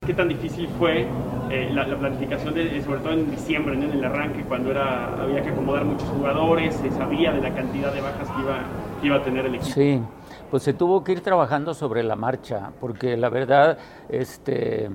¿Qué 0.06 0.12
tan 0.12 0.28
difícil 0.28 0.68
fue 0.78 1.06
eh, 1.50 1.70
la, 1.72 1.86
planificación, 1.98 2.52
de, 2.52 2.82
sobre 2.82 3.00
todo 3.00 3.12
en 3.12 3.30
diciembre, 3.30 3.74
en 3.74 3.84
el 3.84 4.04
arranque, 4.04 4.42
cuando 4.42 4.70
era, 4.70 5.14
había 5.14 5.42
que 5.42 5.48
acomodar 5.48 5.84
muchos 5.86 6.08
jugadores, 6.08 6.74
se 6.74 6.90
sabía 6.90 7.32
de 7.32 7.40
la 7.40 7.54
cantidad 7.54 7.90
de 7.90 8.02
bajas 8.02 8.28
que 8.28 8.42
iba, 8.42 8.58
que 9.00 9.06
iba 9.06 9.16
a 9.16 9.22
tener 9.22 9.46
el 9.46 9.54
equipo? 9.54 9.72
Sí, 9.72 10.00
pues 10.50 10.62
se 10.62 10.74
tuvo 10.74 11.02
que 11.02 11.12
ir 11.12 11.22
trabajando 11.22 11.72
sobre 11.72 12.02
la 12.02 12.16
marcha, 12.16 12.70
porque 12.80 13.16
la 13.16 13.30
verdad, 13.30 13.78
este 14.10 14.90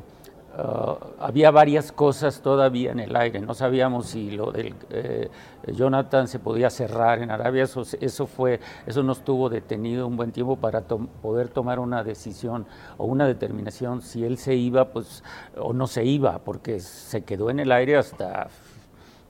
Ah, 0.57 0.97
había 1.19 1.51
varias 1.51 1.91
cosas 1.91 2.41
todavía 2.41 2.91
en 2.91 2.99
el 2.99 3.15
aire. 3.15 3.39
No 3.39 3.53
sabíamos 3.53 4.07
si 4.07 4.31
lo 4.31 4.51
del 4.51 4.73
eh, 4.89 5.29
Jonathan 5.67 6.27
se 6.27 6.39
podía 6.39 6.69
cerrar 6.69 7.21
en 7.21 7.31
Arabia. 7.31 7.63
Eso, 7.63 7.83
eso, 8.01 8.27
fue, 8.27 8.59
eso 8.85 9.03
nos 9.03 9.23
tuvo 9.23 9.49
detenido 9.49 10.07
un 10.07 10.17
buen 10.17 10.31
tiempo 10.31 10.55
para 10.55 10.81
poder 10.81 11.49
tomar 11.49 11.79
una 11.79 12.03
decisión 12.03 12.65
o 12.97 13.05
una 13.05 13.27
determinación 13.27 14.01
si 14.01 14.25
él 14.25 14.37
se 14.37 14.55
iba, 14.55 14.85
pues, 14.89 15.23
o 15.57 15.73
no 15.73 15.87
se 15.87 16.03
iba, 16.03 16.39
porque 16.39 16.79
se 16.79 17.23
quedó 17.23 17.49
en 17.49 17.59
el 17.59 17.71
aire 17.71 17.97
hasta 17.97 18.47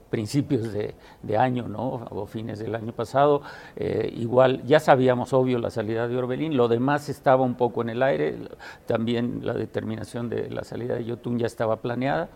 principios 0.10 0.74
de, 0.74 1.38
año, 1.38 1.68
¿no? 1.68 2.06
O 2.10 2.26
fines 2.26 2.60
del 2.60 2.76
año 2.76 2.92
pasado. 2.92 3.42
Eh, 3.76 4.12
igual, 4.18 4.64
ya 4.66 4.80
sabíamos, 4.80 5.34
obvio, 5.34 5.60
la 5.60 5.70
salida 5.70 6.08
de 6.08 6.18
Orbelín, 6.18 6.58
lo 6.58 6.68
demás 6.68 7.10
estaba 7.10 7.44
un 7.44 7.56
poco 7.56 7.82
en 7.82 7.90
el 7.90 8.04
aire, 8.04 8.38
también 8.86 9.42
la 9.44 9.54
determinación 9.54 10.30
de 10.30 10.50
la 10.50 10.64
salida 10.64 10.96
de 10.96 11.06
Yotun 11.06 11.38
ya 11.38 11.48
estaba 11.48 11.78
planeada. 11.78 12.30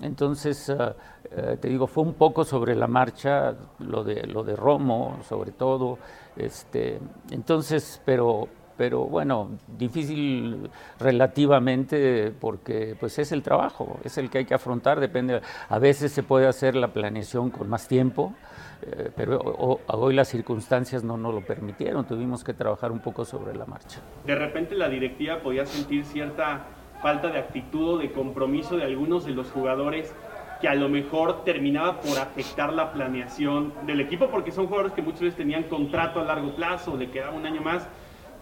Entonces, 0.00 0.70
ah, 0.70 0.94
eh, 1.30 1.56
te 1.60 1.68
digo, 1.68 1.86
fue 1.86 2.02
un 2.02 2.14
poco 2.14 2.44
sobre 2.44 2.74
la 2.74 2.88
marcha, 2.88 3.54
lo 3.78 4.02
de, 4.02 4.26
lo 4.26 4.42
de 4.42 4.56
Romo, 4.56 5.18
sobre 5.28 5.52
todo. 5.52 5.98
Este, 6.36 6.98
entonces, 7.30 8.00
pero 8.04 8.48
pero 8.76 9.04
bueno, 9.04 9.50
difícil 9.78 10.70
relativamente 10.98 12.32
porque 12.40 12.96
pues 12.98 13.18
es 13.18 13.32
el 13.32 13.42
trabajo, 13.42 13.98
es 14.04 14.18
el 14.18 14.30
que 14.30 14.38
hay 14.38 14.44
que 14.44 14.54
afrontar, 14.54 15.00
depende, 15.00 15.40
a 15.68 15.78
veces 15.78 16.12
se 16.12 16.22
puede 16.22 16.46
hacer 16.46 16.74
la 16.74 16.88
planeación 16.88 17.50
con 17.50 17.68
más 17.68 17.86
tiempo, 17.88 18.34
eh, 18.82 19.10
pero 19.16 19.38
hoy 19.38 20.14
las 20.14 20.28
circunstancias 20.28 21.04
no 21.04 21.16
nos 21.16 21.34
lo 21.34 21.40
permitieron, 21.40 22.04
tuvimos 22.04 22.42
que 22.42 22.54
trabajar 22.54 22.92
un 22.92 23.00
poco 23.00 23.24
sobre 23.24 23.54
la 23.54 23.66
marcha. 23.66 24.00
De 24.26 24.34
repente 24.34 24.74
la 24.74 24.88
directiva 24.88 25.38
podía 25.38 25.66
sentir 25.66 26.04
cierta 26.04 26.66
falta 27.00 27.28
de 27.28 27.38
actitud 27.38 27.94
o 27.94 27.98
de 27.98 28.10
compromiso 28.12 28.76
de 28.76 28.84
algunos 28.84 29.24
de 29.24 29.32
los 29.32 29.50
jugadores 29.50 30.14
que 30.60 30.68
a 30.68 30.74
lo 30.74 30.88
mejor 30.88 31.44
terminaba 31.44 32.00
por 32.00 32.18
afectar 32.18 32.72
la 32.72 32.92
planeación 32.92 33.72
del 33.86 34.00
equipo 34.00 34.28
porque 34.30 34.50
son 34.50 34.66
jugadores 34.66 34.92
que 34.92 35.02
muchas 35.02 35.20
veces 35.20 35.36
tenían 35.36 35.64
contrato 35.64 36.20
a 36.20 36.24
largo 36.24 36.54
plazo, 36.56 36.96
le 36.96 37.10
quedaba 37.10 37.36
un 37.36 37.44
año 37.44 37.60
más 37.60 37.86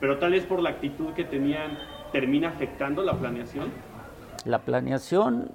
pero 0.02 0.18
tal 0.18 0.32
vez 0.32 0.44
por 0.44 0.61
la 0.61 0.71
actitud 0.71 1.14
que 1.14 1.23
tenían 1.23 1.78
termina 2.11 2.49
afectando 2.49 3.04
la 3.04 3.16
planeación. 3.16 3.71
La 4.44 4.59
planeación, 4.59 5.52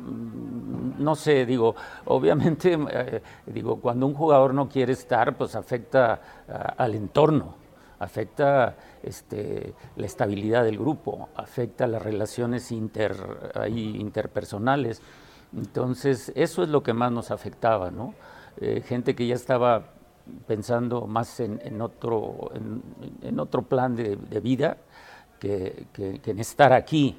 mm, 0.00 1.02
no 1.02 1.14
sé, 1.14 1.46
digo, 1.46 1.74
obviamente, 2.04 2.78
eh, 2.92 3.22
digo, 3.46 3.80
cuando 3.80 4.06
un 4.06 4.12
jugador 4.12 4.52
no 4.52 4.68
quiere 4.68 4.92
estar, 4.92 5.38
pues 5.38 5.56
afecta 5.56 6.20
al 6.76 6.94
entorno, 6.94 7.54
afecta 7.98 8.76
este, 9.02 9.72
la 9.96 10.04
estabilidad 10.04 10.64
del 10.64 10.76
grupo, 10.76 11.30
afecta 11.34 11.86
las 11.86 12.02
relaciones 12.02 12.70
inter, 12.72 13.16
interpersonales. 13.66 15.00
Entonces, 15.56 16.32
eso 16.34 16.62
es 16.62 16.68
lo 16.68 16.82
que 16.82 16.92
más 16.92 17.12
nos 17.12 17.30
afectaba, 17.30 17.90
¿no? 17.90 18.12
Eh, 18.60 18.82
gente 18.86 19.16
que 19.16 19.26
ya 19.26 19.36
estaba 19.36 19.95
pensando 20.46 21.06
más 21.06 21.40
en, 21.40 21.80
otro, 21.80 22.50
en, 23.22 23.40
otro 23.40 23.62
plan 23.62 23.94
de, 23.94 24.16
vida 24.40 24.78
que, 25.38 25.86
en 26.24 26.38
estar 26.38 26.72
aquí. 26.72 27.16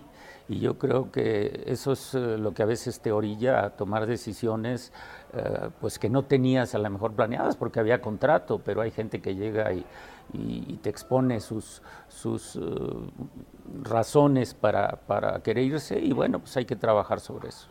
Y 0.49 0.59
yo 0.59 0.77
creo 0.77 1.11
que 1.11 1.63
eso 1.65 1.91
es 1.91 2.13
eh, 2.13 2.37
lo 2.37 2.53
que 2.53 2.63
a 2.63 2.65
veces 2.65 3.01
te 3.01 3.11
orilla 3.11 3.65
a 3.65 3.69
tomar 3.71 4.05
decisiones 4.05 4.93
eh, 5.33 5.69
pues 5.81 5.99
que 5.99 6.09
no 6.09 6.23
tenías 6.23 6.73
a 6.73 6.77
lo 6.77 6.89
mejor 6.89 7.11
planeadas 7.11 7.57
porque 7.57 7.81
había 7.81 7.99
contrato, 7.99 8.61
pero 8.63 8.79
hay 8.79 8.91
gente 8.91 9.21
que 9.21 9.35
llega 9.35 9.73
y, 9.73 9.85
te 10.81 10.89
expone 10.89 11.39
sus, 11.39 11.81
sus 12.09 12.57
eh, 12.57 12.59
razones 13.83 14.53
para, 14.53 14.99
para 15.07 15.41
querer 15.41 15.65
irse 15.65 15.99
y 15.99 16.11
bueno, 16.13 16.39
pues 16.39 16.55
hay 16.57 16.65
que 16.65 16.75
trabajar 16.75 17.19
sobre 17.19 17.49
eso. 17.49 17.67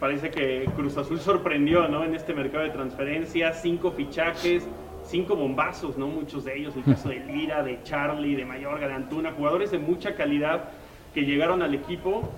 Parece 0.00 0.30
que 0.30 0.68
Cruz 0.76 0.96
Azul 0.96 1.20
sorprendió 1.20 1.88
¿no? 1.88 2.04
en 2.04 2.14
este 2.14 2.34
mercado 2.34 2.64
de 2.64 2.70
transferencias, 2.70 3.62
cinco 3.62 3.92
fichajes, 3.92 4.66
cinco 5.04 5.36
bombazos, 5.36 5.96
¿no? 5.96 6.08
muchos 6.08 6.44
de 6.44 6.58
ellos, 6.58 6.74
el 6.76 6.84
caso 6.84 7.08
de 7.08 7.20
Lira, 7.20 7.62
de 7.62 7.82
Charlie, 7.82 8.34
de 8.34 8.44
Mayorga, 8.44 8.88
de 8.88 8.94
Antuna, 8.94 9.32
jugadores 9.32 9.70
de 9.70 9.78
mucha 9.78 10.14
calidad 10.14 10.70
que 11.14 11.22
llegaron 11.22 11.62
al 11.62 11.74
equipo 11.74 12.28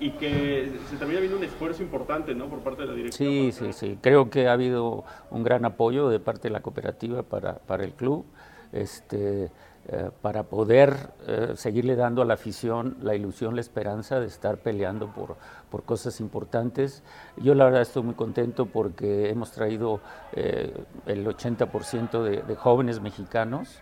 y 0.00 0.10
que 0.12 0.70
se 0.88 0.96
termina 0.96 1.20
viendo 1.20 1.38
un 1.38 1.44
esfuerzo 1.44 1.82
importante 1.82 2.34
¿no? 2.34 2.46
por 2.46 2.60
parte 2.60 2.82
de 2.82 2.88
la 2.88 2.94
dirección. 2.94 3.28
Sí, 3.28 3.52
sí, 3.52 3.72
sí. 3.72 3.98
Creo 4.00 4.30
que 4.30 4.48
ha 4.48 4.52
habido 4.52 5.04
un 5.30 5.42
gran 5.42 5.64
apoyo 5.64 6.08
de 6.08 6.20
parte 6.20 6.48
de 6.48 6.50
la 6.50 6.60
cooperativa 6.60 7.22
para, 7.22 7.58
para 7.58 7.84
el 7.84 7.92
club. 7.92 8.24
Este, 8.72 9.50
eh, 9.90 10.10
para 10.20 10.42
poder 10.42 11.14
eh, 11.26 11.54
seguirle 11.56 11.96
dando 11.96 12.20
a 12.20 12.26
la 12.26 12.34
afición 12.34 12.98
la 13.00 13.14
ilusión, 13.14 13.54
la 13.54 13.62
esperanza 13.62 14.20
de 14.20 14.26
estar 14.26 14.58
peleando 14.58 15.14
por, 15.14 15.36
por 15.70 15.82
cosas 15.84 16.20
importantes. 16.20 17.02
Yo 17.38 17.54
la 17.54 17.64
verdad 17.64 17.80
estoy 17.80 18.02
muy 18.02 18.12
contento 18.12 18.66
porque 18.66 19.30
hemos 19.30 19.50
traído 19.50 20.00
eh, 20.32 20.74
el 21.06 21.26
80% 21.26 22.22
de, 22.22 22.42
de, 22.42 22.54
jóvenes 22.54 23.00
mexicanos. 23.00 23.80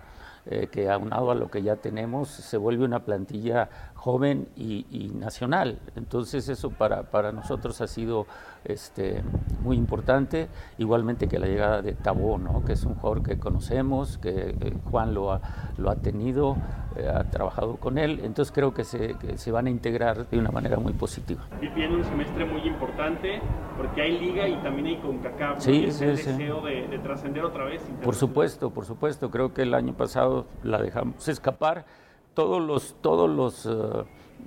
que 0.70 0.88
aunado 0.88 1.32
a 1.32 1.34
lo 1.34 1.50
que 1.50 1.60
ya 1.60 1.74
tenemos 1.74 2.28
se 2.28 2.56
vuelve 2.56 2.84
una 2.84 3.00
plantilla 3.00 3.68
joven 4.06 4.46
y, 4.54 4.86
y 4.88 5.08
nacional. 5.08 5.80
Entonces 5.96 6.48
eso 6.48 6.70
para, 6.70 7.10
para 7.10 7.32
nosotros 7.32 7.80
ha 7.80 7.88
sido 7.88 8.28
este, 8.64 9.20
muy 9.64 9.76
importante, 9.76 10.46
igualmente 10.78 11.26
que 11.26 11.40
la 11.40 11.46
llegada 11.46 11.82
de 11.82 11.94
Tabó, 11.94 12.38
¿no? 12.38 12.64
que 12.64 12.74
es 12.74 12.84
un 12.84 12.94
jugador 12.94 13.24
que 13.24 13.36
conocemos, 13.40 14.18
que 14.18 14.50
eh, 14.60 14.74
Juan 14.92 15.12
lo 15.12 15.32
ha, 15.32 15.40
lo 15.76 15.90
ha 15.90 15.96
tenido, 15.96 16.56
eh, 16.94 17.08
ha 17.08 17.24
trabajado 17.24 17.78
con 17.78 17.98
él, 17.98 18.20
entonces 18.22 18.52
creo 18.54 18.72
que 18.72 18.84
se, 18.84 19.14
que 19.14 19.38
se, 19.38 19.50
van 19.50 19.66
a 19.66 19.70
integrar 19.70 20.28
de 20.28 20.38
una 20.38 20.52
manera 20.52 20.76
muy 20.76 20.92
positiva. 20.92 21.42
Y 21.60 21.66
viene 21.66 21.96
un 21.96 22.04
semestre 22.04 22.44
muy 22.44 22.60
importante 22.60 23.40
porque 23.76 24.02
hay 24.02 24.20
liga 24.20 24.46
y 24.46 24.54
también 24.62 24.86
hay 24.86 24.96
CONCACAF, 24.98 25.58
sí, 25.58 25.86
¿no? 25.86 25.92
sí, 25.92 26.04
el 26.04 26.16
sí. 26.16 26.30
deseo 26.30 26.60
de, 26.60 26.86
de 26.86 26.98
trascender 27.00 27.44
otra 27.44 27.64
vez. 27.64 27.82
Por 28.04 28.14
supuesto, 28.14 28.70
por 28.70 28.84
supuesto, 28.84 29.32
creo 29.32 29.52
que 29.52 29.62
el 29.62 29.74
año 29.74 29.94
pasado 29.94 30.46
la 30.62 30.80
dejamos 30.80 31.26
escapar, 31.26 31.86
todos 32.36 32.62
los... 32.62 32.94
Todos 33.02 33.28
los 33.28 33.66
uh, 33.66 34.04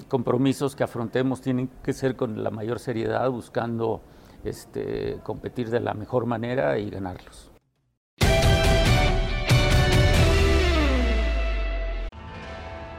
compromisos 0.08 0.76
que 0.76 0.84
afrontemos 0.84 1.42
tienen 1.42 1.70
que 1.84 1.94
ser 1.94 2.16
con 2.16 2.44
la 2.44 2.52
mayor 2.52 2.80
seriedad, 2.80 3.30
buscando 3.30 4.02
este, 4.44 5.20
competir 5.24 5.70
de 5.70 5.80
la 5.80 5.94
mejor 5.94 6.26
manera 6.26 6.78
y 6.80 6.90
ganarlos. 6.90 7.52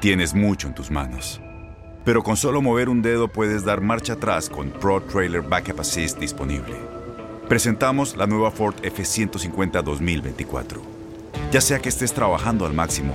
Tienes 0.01 0.35
mucho 0.35 0.67
en 0.69 0.75
tus 0.75 0.91
manos, 0.91 1.41
pero 2.05 2.23
con 2.23 2.37
solo 2.37 2.63
mover 2.63 2.89
un 2.89 3.03
dedo 3.03 3.29
puedes 3.29 3.65
dar 3.65 3.83
marcha 3.83 4.15
atrás 4.15 4.49
con 4.49 4.71
Pro 4.71 5.03
Trailer 5.03 5.43
Backup 5.43 5.81
Assist 5.81 6.19
disponible. 6.19 6.75
Presentamos 7.49 8.17
la 8.17 8.27
nueva 8.27 8.51
Ford 8.51 8.75
F150 8.83 9.83
2024. 9.83 10.81
Ya 11.53 11.61
sea 11.61 11.81
que 11.81 11.91
estés 11.91 12.15
trabajando 12.15 12.65
al 12.65 12.73
máximo 12.73 13.15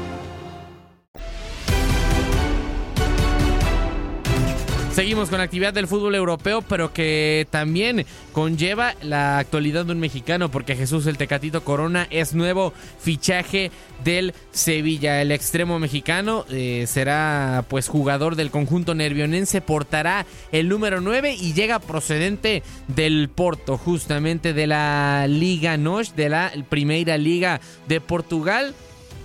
Seguimos 4.93 5.29
con 5.29 5.37
la 5.37 5.45
actividad 5.45 5.73
del 5.73 5.87
fútbol 5.87 6.15
europeo, 6.15 6.61
pero 6.61 6.91
que 6.91 7.47
también 7.49 8.05
conlleva 8.33 8.93
la 9.01 9.37
actualidad 9.37 9.85
de 9.85 9.93
un 9.93 10.01
mexicano, 10.01 10.51
porque 10.51 10.75
Jesús 10.75 11.07
el 11.07 11.17
Tecatito 11.17 11.63
Corona 11.63 12.07
es 12.09 12.33
nuevo 12.33 12.73
fichaje 12.99 13.71
del 14.03 14.33
Sevilla. 14.51 15.21
El 15.21 15.31
extremo 15.31 15.79
mexicano 15.79 16.45
eh, 16.49 16.83
será 16.87 17.63
pues 17.69 17.87
jugador 17.87 18.35
del 18.35 18.51
conjunto 18.51 18.93
nervionense, 18.93 19.61
portará 19.61 20.25
el 20.51 20.67
número 20.67 20.99
9 20.99 21.35
y 21.39 21.53
llega 21.53 21.79
procedente 21.79 22.61
del 22.89 23.29
Porto, 23.29 23.77
justamente 23.77 24.53
de 24.53 24.67
la 24.67 25.25
Liga 25.29 25.77
NOS, 25.77 26.17
de 26.17 26.27
la 26.27 26.51
Primera 26.67 27.17
Liga 27.17 27.61
de 27.87 28.01
Portugal. 28.01 28.75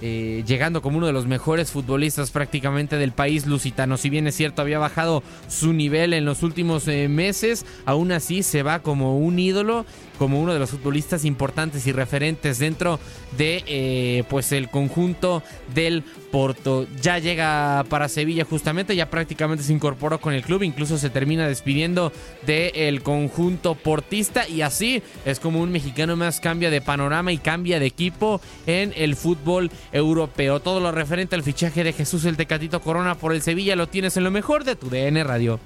Eh, 0.02 0.44
llegando 0.46 0.82
como 0.82 0.98
uno 0.98 1.06
de 1.06 1.12
los 1.14 1.26
mejores 1.26 1.70
futbolistas 1.70 2.30
prácticamente 2.30 2.96
del 2.96 3.12
país 3.12 3.46
lusitano. 3.46 3.96
Si 3.96 4.10
bien 4.10 4.26
es 4.26 4.34
cierto, 4.34 4.60
había 4.60 4.78
bajado 4.78 5.22
su 5.48 5.72
nivel 5.72 6.12
en 6.12 6.24
los 6.26 6.42
últimos 6.42 6.86
eh, 6.88 7.08
meses, 7.08 7.64
aún 7.86 8.12
así 8.12 8.42
se 8.42 8.62
va 8.62 8.80
como 8.80 9.18
un 9.18 9.38
ídolo, 9.38 9.86
como 10.16 10.40
uno 10.40 10.52
de 10.52 10.58
los 10.58 10.70
futbolistas 10.70 11.24
importantes 11.24 11.86
y 11.86 11.92
referentes 11.92 12.58
dentro 12.58 12.98
de 13.36 13.62
eh, 13.66 14.24
pues 14.28 14.52
el 14.52 14.68
conjunto 14.68 15.42
del 15.74 16.02
Porto. 16.30 16.86
Ya 17.00 17.18
llega 17.18 17.84
para 17.88 18.08
Sevilla 18.08 18.44
justamente, 18.44 18.96
ya 18.96 19.10
prácticamente 19.10 19.64
se 19.64 19.72
incorporó 19.72 20.20
con 20.20 20.34
el 20.34 20.42
club, 20.42 20.62
incluso 20.62 20.98
se 20.98 21.10
termina 21.10 21.48
despidiendo 21.48 22.12
del 22.46 23.02
conjunto 23.02 23.74
portista 23.74 24.48
y 24.48 24.62
así 24.62 25.02
es 25.24 25.40
como 25.40 25.60
un 25.60 25.72
mexicano 25.72 26.16
más 26.16 26.40
cambia 26.40 26.70
de 26.70 26.80
panorama 26.80 27.32
y 27.32 27.38
cambia 27.38 27.78
de 27.78 27.86
equipo 27.86 28.40
en 28.66 28.92
el 28.96 29.16
fútbol 29.16 29.70
europeo. 29.92 30.60
Todo 30.60 30.80
lo 30.80 30.92
referente 30.92 31.36
al 31.36 31.42
fichaje 31.42 31.84
de 31.84 31.92
Jesús 31.92 32.24
el 32.24 32.36
Tecatito 32.36 32.80
Corona 32.80 33.14
por 33.14 33.32
el 33.32 33.42
Sevilla 33.42 33.76
lo 33.76 33.86
tienes 33.86 34.16
en 34.16 34.24
lo 34.24 34.30
mejor 34.30 34.64
de 34.64 34.76
tu 34.76 34.90
DN 34.90 35.22
Radio. 35.24 35.60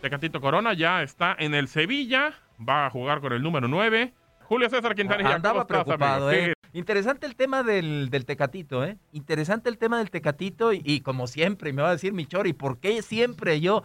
Tecatito 0.00 0.40
Corona 0.40 0.74
ya 0.74 1.02
está 1.02 1.36
en 1.38 1.54
el 1.54 1.68
Sevilla, 1.68 2.34
va 2.68 2.86
a 2.86 2.90
jugar 2.90 3.20
con 3.20 3.32
el 3.32 3.42
número 3.42 3.68
9. 3.68 4.12
Julio 4.42 4.68
César 4.68 4.94
Quintanilla. 4.94 5.34
Andaba 5.36 5.52
¿cómo 5.52 5.62
estás, 5.62 5.84
preocupado? 5.84 6.30
¿eh? 6.32 6.52
Interesante 6.72 7.26
el 7.26 7.36
tema 7.36 7.62
del, 7.62 8.08
del 8.10 8.24
Tecatito, 8.24 8.84
¿eh? 8.84 8.96
Interesante 9.12 9.68
el 9.68 9.78
tema 9.78 9.98
del 9.98 10.10
Tecatito 10.10 10.72
y, 10.72 10.82
y 10.84 11.00
como 11.00 11.26
siempre, 11.26 11.72
me 11.72 11.82
va 11.82 11.88
a 11.88 11.92
decir 11.92 12.12
mi 12.12 12.26
Chori, 12.26 12.52
¿por 12.52 12.78
qué 12.78 13.02
siempre 13.02 13.60
yo 13.60 13.82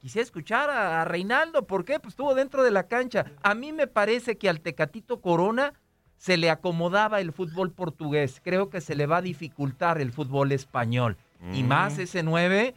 quisiera 0.00 0.22
escuchar 0.24 0.70
a, 0.70 1.02
a 1.02 1.04
Reinaldo? 1.04 1.66
¿Por 1.66 1.84
qué? 1.84 1.98
Pues 2.00 2.12
estuvo 2.12 2.34
dentro 2.34 2.62
de 2.62 2.70
la 2.70 2.84
cancha. 2.88 3.26
A 3.42 3.54
mí 3.54 3.72
me 3.72 3.86
parece 3.86 4.38
que 4.38 4.48
al 4.48 4.60
Tecatito 4.60 5.20
Corona 5.20 5.72
se 6.16 6.36
le 6.36 6.50
acomodaba 6.50 7.20
el 7.20 7.32
fútbol 7.32 7.70
portugués. 7.72 8.40
Creo 8.42 8.70
que 8.70 8.80
se 8.80 8.96
le 8.96 9.06
va 9.06 9.18
a 9.18 9.22
dificultar 9.22 10.00
el 10.00 10.10
fútbol 10.12 10.50
español. 10.52 11.16
Y 11.52 11.62
Mm. 11.62 11.68
más 11.68 11.98
ese 11.98 12.24
9 12.24 12.74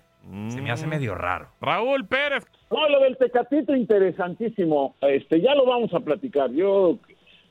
se 0.50 0.62
me 0.62 0.72
hace 0.72 0.86
Mm. 0.86 0.90
medio 0.90 1.16
raro. 1.16 1.48
Raúl 1.62 2.06
Pérez. 2.08 2.46
No, 2.70 2.88
lo 2.90 3.00
del 3.02 3.18
Tecatito 3.18 3.76
interesantísimo. 3.76 4.96
Este, 5.02 5.42
ya 5.42 5.56
lo 5.56 5.66
vamos 5.66 5.94
a 5.94 6.00
platicar. 6.00 6.52
Yo, 6.52 6.98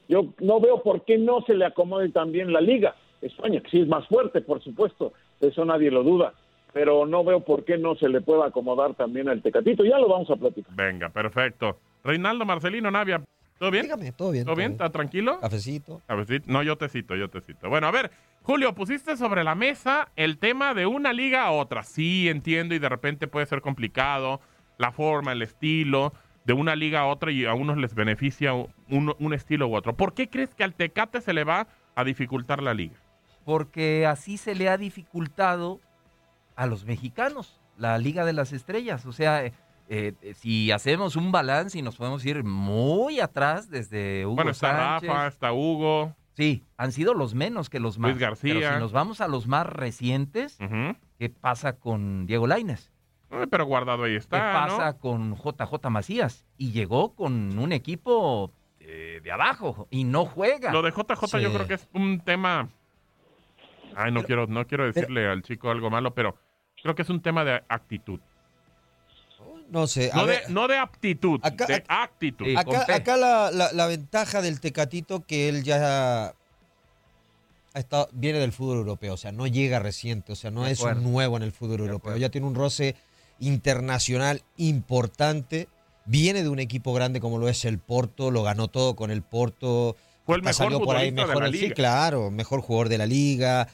yo 0.08 0.26
no 0.40 0.60
veo 0.60 0.82
por 0.82 1.04
qué 1.04 1.18
no 1.18 1.42
se 1.42 1.54
le 1.54 1.64
acomode 1.66 2.08
también 2.10 2.52
la 2.52 2.60
liga. 2.60 2.94
España, 3.22 3.60
que 3.60 3.70
sí 3.70 3.80
es 3.80 3.88
más 3.88 4.06
fuerte, 4.08 4.40
por 4.40 4.62
supuesto, 4.62 5.12
eso 5.40 5.64
nadie 5.64 5.90
lo 5.90 6.02
duda. 6.02 6.32
Pero 6.72 7.04
no 7.04 7.24
veo 7.24 7.40
por 7.40 7.64
qué 7.64 7.76
no 7.76 7.96
se 7.96 8.08
le 8.08 8.20
pueda 8.20 8.46
acomodar 8.46 8.94
también 8.94 9.28
al 9.28 9.42
Tecatito. 9.42 9.84
Ya 9.84 9.98
lo 9.98 10.08
vamos 10.08 10.30
a 10.30 10.36
platicar. 10.36 10.72
Venga, 10.74 11.08
perfecto. 11.10 11.78
Reinaldo 12.04 12.46
Marcelino 12.46 12.90
Navia, 12.90 13.20
¿todo 13.60 13.70
bien? 13.70 13.84
Dígame, 13.84 14.12
todo 14.12 14.30
bien. 14.30 14.46
¿Todo 14.46 14.56
bien? 14.56 14.72
¿Estás 14.72 14.90
tranquilo? 14.90 15.38
Cafecito. 15.38 16.00
Cafecito. 16.06 16.50
No, 16.50 16.62
yo 16.62 16.76
te 16.76 16.88
cito, 16.88 17.14
yo 17.14 17.28
te 17.28 17.42
cito. 17.42 17.68
Bueno, 17.68 17.86
a 17.86 17.90
ver, 17.90 18.10
Julio, 18.42 18.74
pusiste 18.74 19.18
sobre 19.18 19.44
la 19.44 19.54
mesa 19.54 20.08
el 20.16 20.38
tema 20.38 20.72
de 20.72 20.86
una 20.86 21.12
liga 21.12 21.44
a 21.44 21.50
otra. 21.50 21.82
Sí, 21.82 22.30
entiendo 22.30 22.74
y 22.74 22.78
de 22.78 22.88
repente 22.88 23.28
puede 23.28 23.44
ser 23.44 23.60
complicado 23.60 24.40
la 24.78 24.92
forma, 24.92 25.32
el 25.32 25.42
estilo 25.42 26.14
de 26.44 26.54
una 26.54 26.74
liga 26.74 27.00
a 27.00 27.06
otra 27.06 27.30
y 27.30 27.44
a 27.44 27.52
unos 27.52 27.76
les 27.76 27.94
beneficia 27.94 28.54
un, 28.54 29.14
un 29.18 29.34
estilo 29.34 29.68
u 29.68 29.76
otro. 29.76 29.94
¿Por 29.94 30.14
qué 30.14 30.30
crees 30.30 30.54
que 30.54 30.64
al 30.64 30.74
Tecate 30.74 31.20
se 31.20 31.34
le 31.34 31.44
va 31.44 31.68
a 31.94 32.02
dificultar 32.02 32.62
la 32.62 32.72
liga? 32.72 32.96
Porque 33.44 34.06
así 34.06 34.38
se 34.38 34.54
le 34.54 34.70
ha 34.70 34.78
dificultado 34.78 35.80
a 36.56 36.66
los 36.66 36.86
mexicanos 36.86 37.60
la 37.76 37.98
Liga 37.98 38.24
de 38.24 38.32
las 38.32 38.52
Estrellas. 38.52 39.04
O 39.06 39.12
sea, 39.12 39.50
eh, 39.92 40.14
eh, 40.22 40.34
si 40.34 40.70
hacemos 40.70 41.16
un 41.16 41.32
balance 41.32 41.76
y 41.78 41.82
nos 41.82 41.96
podemos 41.96 42.24
ir 42.24 42.44
muy 42.44 43.18
atrás 43.20 43.68
desde 43.68 44.24
Hugo 44.24 44.36
bueno, 44.36 44.52
está 44.52 44.76
Sánchez. 45.00 45.08
Rafa, 45.10 45.26
está 45.26 45.52
Hugo. 45.52 46.14
Sí, 46.34 46.64
han 46.76 46.92
sido 46.92 47.12
los 47.12 47.34
menos 47.34 47.68
que 47.68 47.80
los 47.80 47.98
más. 47.98 48.12
Luis 48.12 48.20
García. 48.20 48.54
Pero 48.54 48.72
si 48.74 48.78
nos 48.80 48.92
vamos 48.92 49.20
a 49.20 49.28
los 49.28 49.46
más 49.48 49.66
recientes. 49.66 50.58
¿qué 51.18 51.28
pasa 51.28 51.74
con 51.78 52.24
Diego 52.26 52.46
Lainez? 52.46 52.90
Eh, 53.32 53.46
Pero 53.50 53.64
guardado 53.66 54.04
ahí 54.04 54.12
¿Qué 54.12 54.18
está, 54.18 54.52
pasa 54.52 54.92
¿no? 54.92 54.98
con 54.98 55.34
JJ 55.36 55.90
Macías? 55.90 56.46
Y 56.56 56.70
llegó 56.72 57.14
con 57.14 57.58
un 57.58 57.72
equipo 57.72 58.52
eh, 58.80 59.20
de 59.22 59.30
abajo 59.32 59.86
y 59.90 60.04
no 60.04 60.24
juega. 60.24 60.72
Lo 60.72 60.82
de 60.82 60.90
JJ 60.92 61.38
yo 61.40 61.50
Sí. 61.50 61.54
creo 61.54 61.66
que 61.66 61.74
es 61.74 61.88
un 61.92 62.20
tema. 62.20 62.68
Ay, 63.94 64.12
no 64.12 64.22
quiero, 64.22 64.46
no 64.46 64.66
quiero 64.66 64.84
decirle 64.86 65.28
al 65.28 65.42
chico 65.42 65.70
algo 65.70 65.90
malo, 65.90 66.14
pero 66.14 66.36
creo 66.82 66.94
que 66.94 67.02
es 67.02 67.10
un 67.10 67.20
tema 67.20 67.44
de 67.44 67.62
actitud. 67.68 68.20
No 69.70 69.86
sé. 69.86 70.10
a 70.12 70.16
No 70.16 70.26
de, 70.26 70.32
ver, 70.32 70.50
no 70.50 70.66
de 70.68 70.76
aptitud, 70.76 71.38
Acá- 71.42 71.66
de 71.66 71.84
actitud. 71.88 72.56
acá, 72.56 72.86
acá 72.92 73.16
la, 73.16 73.50
la- 73.52 73.72
la 73.72 73.86
ventaja 73.86 74.42
del 74.42 74.60
Tecatito 74.60 75.20
que 75.20 75.48
él 75.48 75.62
ya 75.62 76.34
ha 77.72 77.78
estado, 77.78 78.08
viene 78.12 78.40
del 78.40 78.52
fútbol 78.52 78.78
europeo, 78.78 79.14
o 79.14 79.16
sea, 79.16 79.30
no 79.32 79.46
llega 79.46 79.78
reciente, 79.78 80.32
o 80.32 80.36
sea, 80.36 80.50
no 80.50 80.64
De 80.64 80.72
es 80.72 80.80
un 80.80 81.04
nuevo 81.04 81.36
en 81.36 81.44
el 81.44 81.52
fútbol 81.52 81.80
europeo, 81.80 82.16
ya 82.16 82.28
tiene 82.28 82.46
un 82.48 82.54
roce 82.56 82.96
internacional 83.38 84.42
importante 84.56 85.68
viene 86.04 86.42
de 86.42 86.48
un 86.48 86.58
equipo 86.58 86.92
grande 86.92 87.20
como 87.20 87.38
lo 87.38 87.48
es 87.48 87.64
el 87.64 87.78
Porto, 87.78 88.30
lo 88.32 88.42
ganó 88.42 88.66
todo 88.68 88.96
con 88.96 89.12
el 89.12 89.22
Porto. 89.22 89.96
Fue 90.26 90.36
el 90.36 90.42
mejor 90.42 90.54
salió 90.54 90.80
por 90.80 90.96
ahí 90.96 91.10
futbolista 91.10 91.22
de 91.22 91.28
mejor, 91.28 91.42
la 91.44 91.52
sí, 91.56 91.62
liga. 91.62 91.74
claro, 91.74 92.30
mejor 92.32 92.60
jugador 92.62 92.88
de 92.88 92.98
la 92.98 93.06
liga. 93.06 93.68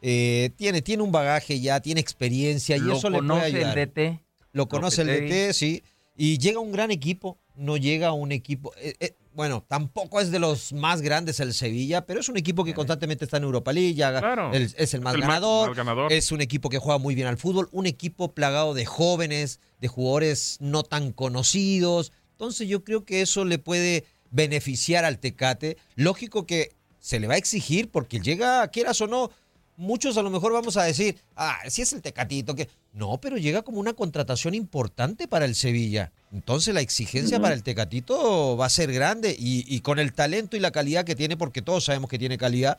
Eh, 0.00 0.50
tiene, 0.56 0.82
tiene 0.82 1.02
un 1.02 1.10
bagaje 1.10 1.58
ya, 1.60 1.80
tiene 1.80 2.00
experiencia 2.00 2.76
y 2.76 2.80
¿Lo 2.80 2.94
eso 2.96 3.10
le 3.10 3.18
puede 3.18 3.28
conoce 3.28 3.48
el 3.48 3.56
ayudar. 3.56 3.74
DT? 3.88 4.20
Lo 4.52 4.68
conoce 4.68 5.02
el. 5.02 5.08
DT, 5.28 5.52
sí. 5.54 5.82
Y 6.16 6.38
llega 6.38 6.58
un 6.60 6.72
gran 6.72 6.90
equipo, 6.90 7.38
no 7.56 7.76
llega 7.76 8.12
un 8.12 8.32
equipo. 8.32 8.72
eh, 8.76 8.94
eh, 9.00 9.14
bueno, 9.32 9.64
tampoco 9.68 10.20
es 10.20 10.32
de 10.32 10.40
los 10.40 10.72
más 10.72 11.00
grandes 11.02 11.38
el 11.38 11.54
Sevilla, 11.54 12.04
pero 12.04 12.18
es 12.20 12.28
un 12.28 12.36
equipo 12.36 12.64
que 12.64 12.74
constantemente 12.74 13.24
está 13.24 13.36
en 13.36 13.44
Europa 13.44 13.72
League, 13.72 13.94
Claro. 13.94 14.52
el- 14.52 14.74
es 14.76 14.92
el 14.92 15.00
más 15.02 15.14
El 15.14 15.20
más- 15.20 15.28
ganador, 15.28 15.68
más 15.68 15.76
ganador. 15.76 16.12
es 16.12 16.32
un 16.32 16.40
equipo 16.40 16.68
que 16.68 16.78
juega 16.78 16.98
muy 16.98 17.14
bien 17.14 17.28
al 17.28 17.38
fútbol, 17.38 17.68
un 17.70 17.86
equipo 17.86 18.32
plagado 18.34 18.74
de 18.74 18.84
jóvenes, 18.86 19.60
de 19.80 19.86
jugadores 19.88 20.56
no 20.60 20.82
tan 20.82 21.12
conocidos. 21.12 22.12
Entonces 22.32 22.68
yo 22.68 22.82
creo 22.84 23.04
que 23.04 23.22
eso 23.22 23.44
le 23.44 23.58
puede 23.58 24.04
beneficiar 24.32 25.04
al 25.04 25.18
Tecate. 25.18 25.76
Lógico 25.94 26.44
que 26.44 26.72
se 26.98 27.20
le 27.20 27.26
va 27.28 27.34
a 27.34 27.38
exigir 27.38 27.88
porque 27.90 28.18
llega, 28.20 28.66
quieras 28.68 29.00
o 29.00 29.06
no, 29.06 29.30
muchos 29.76 30.16
a 30.18 30.22
lo 30.22 30.30
mejor 30.30 30.52
vamos 30.52 30.76
a 30.76 30.82
decir, 30.84 31.16
ah, 31.36 31.58
si 31.68 31.82
es 31.82 31.92
el 31.92 32.02
Tecatito, 32.02 32.54
que 32.54 32.68
no, 32.92 33.18
pero 33.20 33.36
llega 33.36 33.62
como 33.62 33.78
una 33.78 33.92
contratación 33.92 34.54
importante 34.54 35.28
para 35.28 35.44
el 35.44 35.54
Sevilla. 35.54 36.12
Entonces 36.32 36.74
la 36.74 36.80
exigencia 36.80 37.40
para 37.40 37.54
el 37.54 37.62
Tecatito 37.62 38.56
va 38.56 38.66
a 38.66 38.70
ser 38.70 38.92
grande 38.92 39.34
y, 39.38 39.64
y 39.68 39.80
con 39.80 39.98
el 39.98 40.12
talento 40.12 40.56
y 40.56 40.60
la 40.60 40.70
calidad 40.70 41.04
que 41.04 41.14
tiene, 41.14 41.36
porque 41.36 41.62
todos 41.62 41.84
sabemos 41.84 42.10
que 42.10 42.18
tiene 42.18 42.38
calidad, 42.38 42.78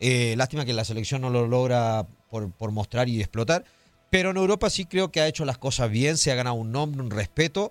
eh, 0.00 0.34
lástima 0.36 0.64
que 0.64 0.72
la 0.72 0.84
selección 0.84 1.22
no 1.22 1.30
lo 1.30 1.46
logra 1.46 2.06
por, 2.30 2.50
por 2.52 2.70
mostrar 2.70 3.08
y 3.08 3.18
explotar, 3.20 3.64
pero 4.10 4.30
en 4.30 4.36
Europa 4.36 4.70
sí 4.70 4.84
creo 4.84 5.10
que 5.10 5.20
ha 5.20 5.26
hecho 5.26 5.44
las 5.44 5.58
cosas 5.58 5.90
bien, 5.90 6.16
se 6.16 6.30
ha 6.32 6.34
ganado 6.34 6.56
un 6.56 6.72
nombre, 6.72 7.02
un 7.02 7.10
respeto. 7.10 7.70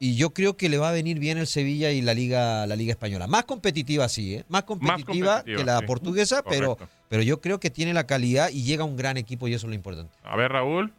Y 0.00 0.16
yo 0.16 0.30
creo 0.30 0.56
que 0.56 0.68
le 0.68 0.76
va 0.76 0.88
a 0.88 0.92
venir 0.92 1.18
bien 1.18 1.38
el 1.38 1.46
Sevilla 1.46 1.90
y 1.92 2.02
la 2.02 2.14
Liga, 2.14 2.66
la 2.66 2.74
Liga 2.76 2.90
Española. 2.90 3.26
Más 3.26 3.44
competitiva, 3.44 4.08
sí, 4.08 4.34
¿eh? 4.34 4.44
Más 4.48 4.64
competitiva, 4.64 5.36
competitiva, 5.36 5.44
que 5.44 5.64
la 5.64 5.78
sí. 5.78 5.86
portuguesa, 5.86 6.42
pero, 6.42 6.76
pero 7.08 7.22
yo 7.22 7.40
creo 7.40 7.60
que 7.60 7.70
tiene 7.70 7.94
la 7.94 8.04
calidad 8.04 8.50
y 8.50 8.64
llega 8.64 8.84
un 8.84 8.96
gran 8.96 9.16
equipo 9.16 9.46
y 9.46 9.54
eso 9.54 9.66
es 9.66 9.68
lo 9.68 9.74
importante. 9.74 10.12
A 10.24 10.36
ver, 10.36 10.50
Raúl. 10.50 10.92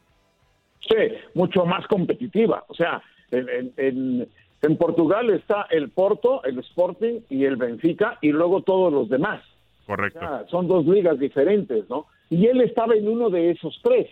Sí, 0.87 0.95
mucho 1.33 1.65
más 1.65 1.85
competitiva. 1.87 2.63
O 2.67 2.73
sea, 2.73 3.01
en, 3.31 3.47
en- 3.49 3.73
en- 3.77 4.77
Portugal 4.77 5.29
está 5.29 5.67
el 5.69 5.89
Porto, 5.91 6.43
el 6.43 6.57
Sporting 6.59 7.19
y 7.29 7.45
el 7.45 7.55
Benfica 7.55 8.17
y 8.21 8.29
luego 8.31 8.61
todos 8.63 8.91
los 8.91 9.09
demás. 9.09 9.43
Correcto. 9.85 10.17
O 10.17 10.21
sea, 10.21 10.45
son 10.49 10.67
dos 10.67 10.87
ligas 10.87 11.19
diferentes, 11.19 11.87
¿no? 11.87 12.07
Y 12.31 12.47
él 12.47 12.61
estaba 12.61 12.95
en 12.95 13.07
uno 13.07 13.29
de 13.29 13.51
esos 13.51 13.79
tres. 13.83 14.07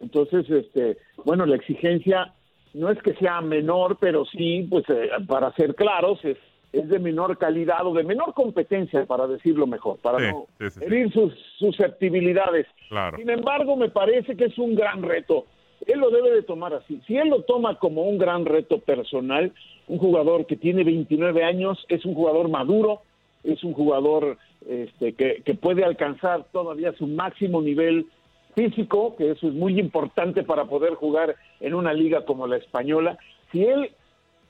Entonces, 0.00 0.50
este, 0.50 0.96
bueno, 1.24 1.46
la 1.46 1.54
exigencia 1.54 2.32
no 2.74 2.90
es 2.90 3.00
que 3.02 3.14
sea 3.14 3.40
menor, 3.42 3.96
pero 4.00 4.24
sí, 4.24 4.66
pues 4.68 4.84
eh, 4.88 5.10
para 5.28 5.52
ser 5.52 5.76
claros, 5.76 6.18
es, 6.24 6.36
es 6.72 6.88
de 6.88 6.98
menor 6.98 7.38
calidad 7.38 7.86
o 7.86 7.94
de 7.94 8.02
menor 8.02 8.34
competencia, 8.34 9.06
para 9.06 9.28
decirlo 9.28 9.68
mejor, 9.68 9.98
para 10.00 10.18
Sí, 10.18 10.24
no 10.58 10.68
sí. 10.68 10.80
herir 10.84 11.12
sus 11.12 11.32
susceptibilidades. 11.58 12.66
Claro. 12.88 13.18
Sin 13.18 13.30
embargo, 13.30 13.76
me 13.76 13.88
parece 13.90 14.36
que 14.36 14.46
es 14.46 14.58
un 14.58 14.74
gran 14.74 15.02
reto. 15.02 15.46
Él 15.86 16.00
lo 16.00 16.10
debe 16.10 16.30
de 16.30 16.42
tomar 16.42 16.74
así. 16.74 17.00
Si 17.06 17.16
él 17.16 17.28
lo 17.28 17.42
toma 17.42 17.78
como 17.78 18.02
un 18.02 18.18
gran 18.18 18.44
reto 18.44 18.78
personal, 18.78 19.52
un 19.88 19.98
jugador 19.98 20.46
que 20.46 20.56
tiene 20.56 20.84
29 20.84 21.44
años, 21.44 21.84
es 21.88 22.04
un 22.04 22.14
jugador 22.14 22.48
maduro, 22.48 23.02
es 23.44 23.62
un 23.64 23.72
jugador 23.72 24.38
este, 24.68 25.14
que, 25.14 25.42
que 25.44 25.54
puede 25.54 25.84
alcanzar 25.84 26.44
todavía 26.52 26.92
su 26.92 27.06
máximo 27.06 27.60
nivel 27.60 28.06
físico, 28.54 29.16
que 29.16 29.30
eso 29.30 29.48
es 29.48 29.54
muy 29.54 29.80
importante 29.80 30.42
para 30.42 30.66
poder 30.66 30.94
jugar 30.94 31.36
en 31.60 31.74
una 31.74 31.92
liga 31.92 32.24
como 32.24 32.46
la 32.46 32.56
española. 32.56 33.18
Si 33.50 33.64
él 33.64 33.90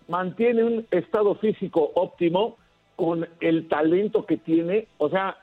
mantiene 0.09 0.64
un 0.64 0.87
estado 0.90 1.35
físico 1.37 1.92
óptimo 1.95 2.57
con 2.97 3.27
el 3.40 3.68
talento 3.68 4.27
que 4.27 4.37
tiene, 4.37 4.87
o 4.99 5.09
sea, 5.09 5.37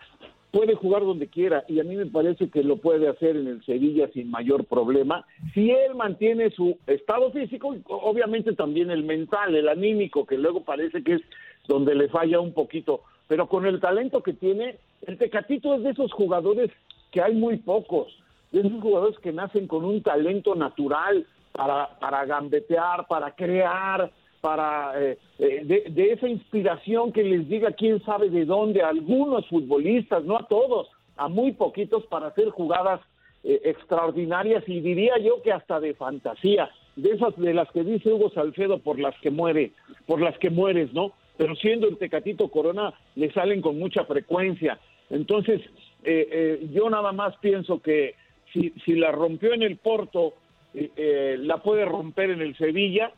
puede 0.52 0.76
jugar 0.76 1.04
donde 1.04 1.28
quiera 1.28 1.64
y 1.68 1.80
a 1.80 1.84
mí 1.84 1.96
me 1.96 2.08
parece 2.08 2.50
que 2.50 2.64
lo 2.64 2.78
puede 2.78 3.08
hacer 3.08 3.36
en 3.36 3.48
el 3.48 3.64
Sevilla 3.66 4.10
sin 4.14 4.32
mayor 4.32 4.66
problema. 4.66 5.26
Si 5.54 5.70
él 5.70 5.96
mantiene 5.96 6.50
su 6.52 6.78
estado 6.88 7.32
físico 7.32 7.76
y 7.76 7.84
obviamente 7.88 8.54
también 8.54 8.90
el 8.90 9.04
mental, 9.04 9.56
el 9.56 9.70
anímico, 9.70 10.26
que 10.26 10.38
luego 10.38 10.64
parece 10.64 11.04
que 11.04 11.16
es 11.16 11.22
donde 11.68 11.94
le 11.94 12.10
falla 12.10 12.40
un 12.40 12.54
poquito, 12.54 13.02
pero 13.28 13.48
con 13.48 13.66
el 13.66 13.80
talento 13.80 14.24
que 14.24 14.34
tiene, 14.34 14.78
el 15.06 15.18
Tecatito 15.18 15.76
es 15.76 15.84
de 15.84 15.92
esos 15.92 16.12
jugadores 16.12 16.72
que 17.12 17.22
hay 17.22 17.36
muy 17.36 17.58
pocos, 17.58 18.18
de 18.52 18.62
esos 18.62 18.82
jugadores 18.82 19.20
que 19.20 19.32
nacen 19.32 19.68
con 19.68 19.86
un 19.86 20.02
talento 20.02 20.56
natural 20.56 21.28
para, 21.52 22.00
para 22.00 22.26
gambetear, 22.26 23.06
para 23.08 23.36
crear, 23.36 24.12
para 24.42 24.94
eh, 25.02 25.18
eh, 25.40 25.62
de, 25.64 25.84
de 25.90 26.12
esa 26.12 26.28
inspiración 26.28 27.12
que 27.12 27.24
les 27.24 27.48
diga 27.48 27.72
quién 27.72 28.02
sabe 28.04 28.30
de 28.30 28.46
dónde 28.46 28.82
a 28.82 28.90
algunos 28.90 29.48
futbolistas, 29.48 30.24
no 30.24 30.38
a 30.38 30.48
todos, 30.48 30.88
a 31.18 31.28
muy 31.28 31.52
poquitos 31.52 32.06
para 32.08 32.28
hacer 32.28 32.50
jugadas 32.50 33.02
eh, 33.42 33.62
extraordinarias 33.64 34.64
y 34.68 34.82
diría 34.82 35.18
yo 35.18 35.42
que 35.42 35.54
hasta 35.54 35.80
de 35.80 35.94
fantasía, 35.94 36.70
de 36.98 37.12
esas 37.12 37.38
de 37.38 37.54
las 37.54 37.72
que 37.72 37.86
dice 37.86 38.12
Hugo 38.12 38.30
Salcedo 38.32 38.80
por 38.80 39.00
las 39.00 39.16
que 39.22 39.32
muere, 39.32 39.72
por 40.08 40.22
las 40.22 40.38
que 40.40 40.50
mueres, 40.50 40.92
¿no? 40.94 41.14
Pero 41.38 41.56
siendo 41.56 41.88
el 41.88 41.98
Tecatito 41.98 42.50
Corona 42.50 42.94
le 43.16 43.32
salen 43.32 43.62
con 43.62 43.80
mucha 43.80 44.04
frecuencia. 44.04 44.78
Entonces, 45.10 45.62
eh, 46.04 46.28
eh, 46.32 46.68
yo 46.74 46.90
nada 46.90 47.14
más 47.14 47.34
pienso 47.38 47.82
que 47.82 48.16
si, 48.52 48.74
si 48.84 48.96
la 48.96 49.14
rompió 49.14 49.54
en 49.54 49.64
el 49.64 49.78
Porto, 49.78 50.34
la 50.74 51.58
puede 51.64 51.84
romper 51.86 52.30
en 52.30 52.42
el 52.42 52.56
Sevilla, 52.58 53.12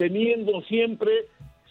teniendo 0.00 0.62
siempre 0.62 1.12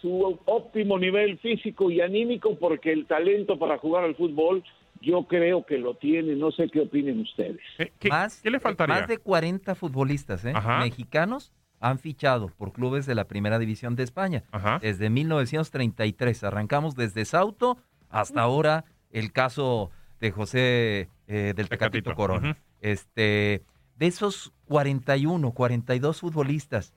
su 0.00 0.38
óptimo 0.44 1.00
nivel 1.00 1.36
físico 1.40 1.90
y 1.90 2.00
anímico, 2.00 2.56
porque 2.56 2.92
el 2.92 3.06
talento 3.06 3.58
para 3.58 3.76
jugar 3.78 4.04
al 4.04 4.14
fútbol 4.14 4.62
yo 5.02 5.24
creo 5.24 5.66
que 5.66 5.78
lo 5.78 5.94
tiene. 5.94 6.36
No 6.36 6.52
sé 6.52 6.68
qué 6.68 6.82
opinen 6.82 7.22
ustedes. 7.22 7.58
más, 8.08 8.40
qué 8.40 8.50
le 8.52 8.60
faltaría? 8.60 9.00
Más 9.00 9.08
de 9.08 9.18
40 9.18 9.74
futbolistas 9.74 10.44
¿eh? 10.44 10.54
Mexicanos 10.78 11.52
han 11.80 11.98
fichado 11.98 12.50
por 12.56 12.72
clubes 12.72 13.04
de 13.04 13.16
la 13.16 13.26
Primera 13.26 13.58
División 13.58 13.96
de 13.96 14.04
España. 14.04 14.44
Desde 14.80 15.10
1933. 15.10 16.44
Arrancamos 16.44 16.94
desde 16.94 17.24
Sauto 17.24 17.78
hasta 18.10 18.42
ahora 18.42 18.84
el 19.10 19.32
caso 19.32 19.90
de 20.20 20.30
José 20.30 21.08
eh, 21.26 21.52
del 21.56 21.68
Tecatito 21.68 22.14
Corona. 22.14 22.56
Este, 22.80 23.64
de 23.96 24.06
esos 24.06 24.52
41, 24.66 25.50
42 25.50 26.20
futbolistas, 26.20 26.94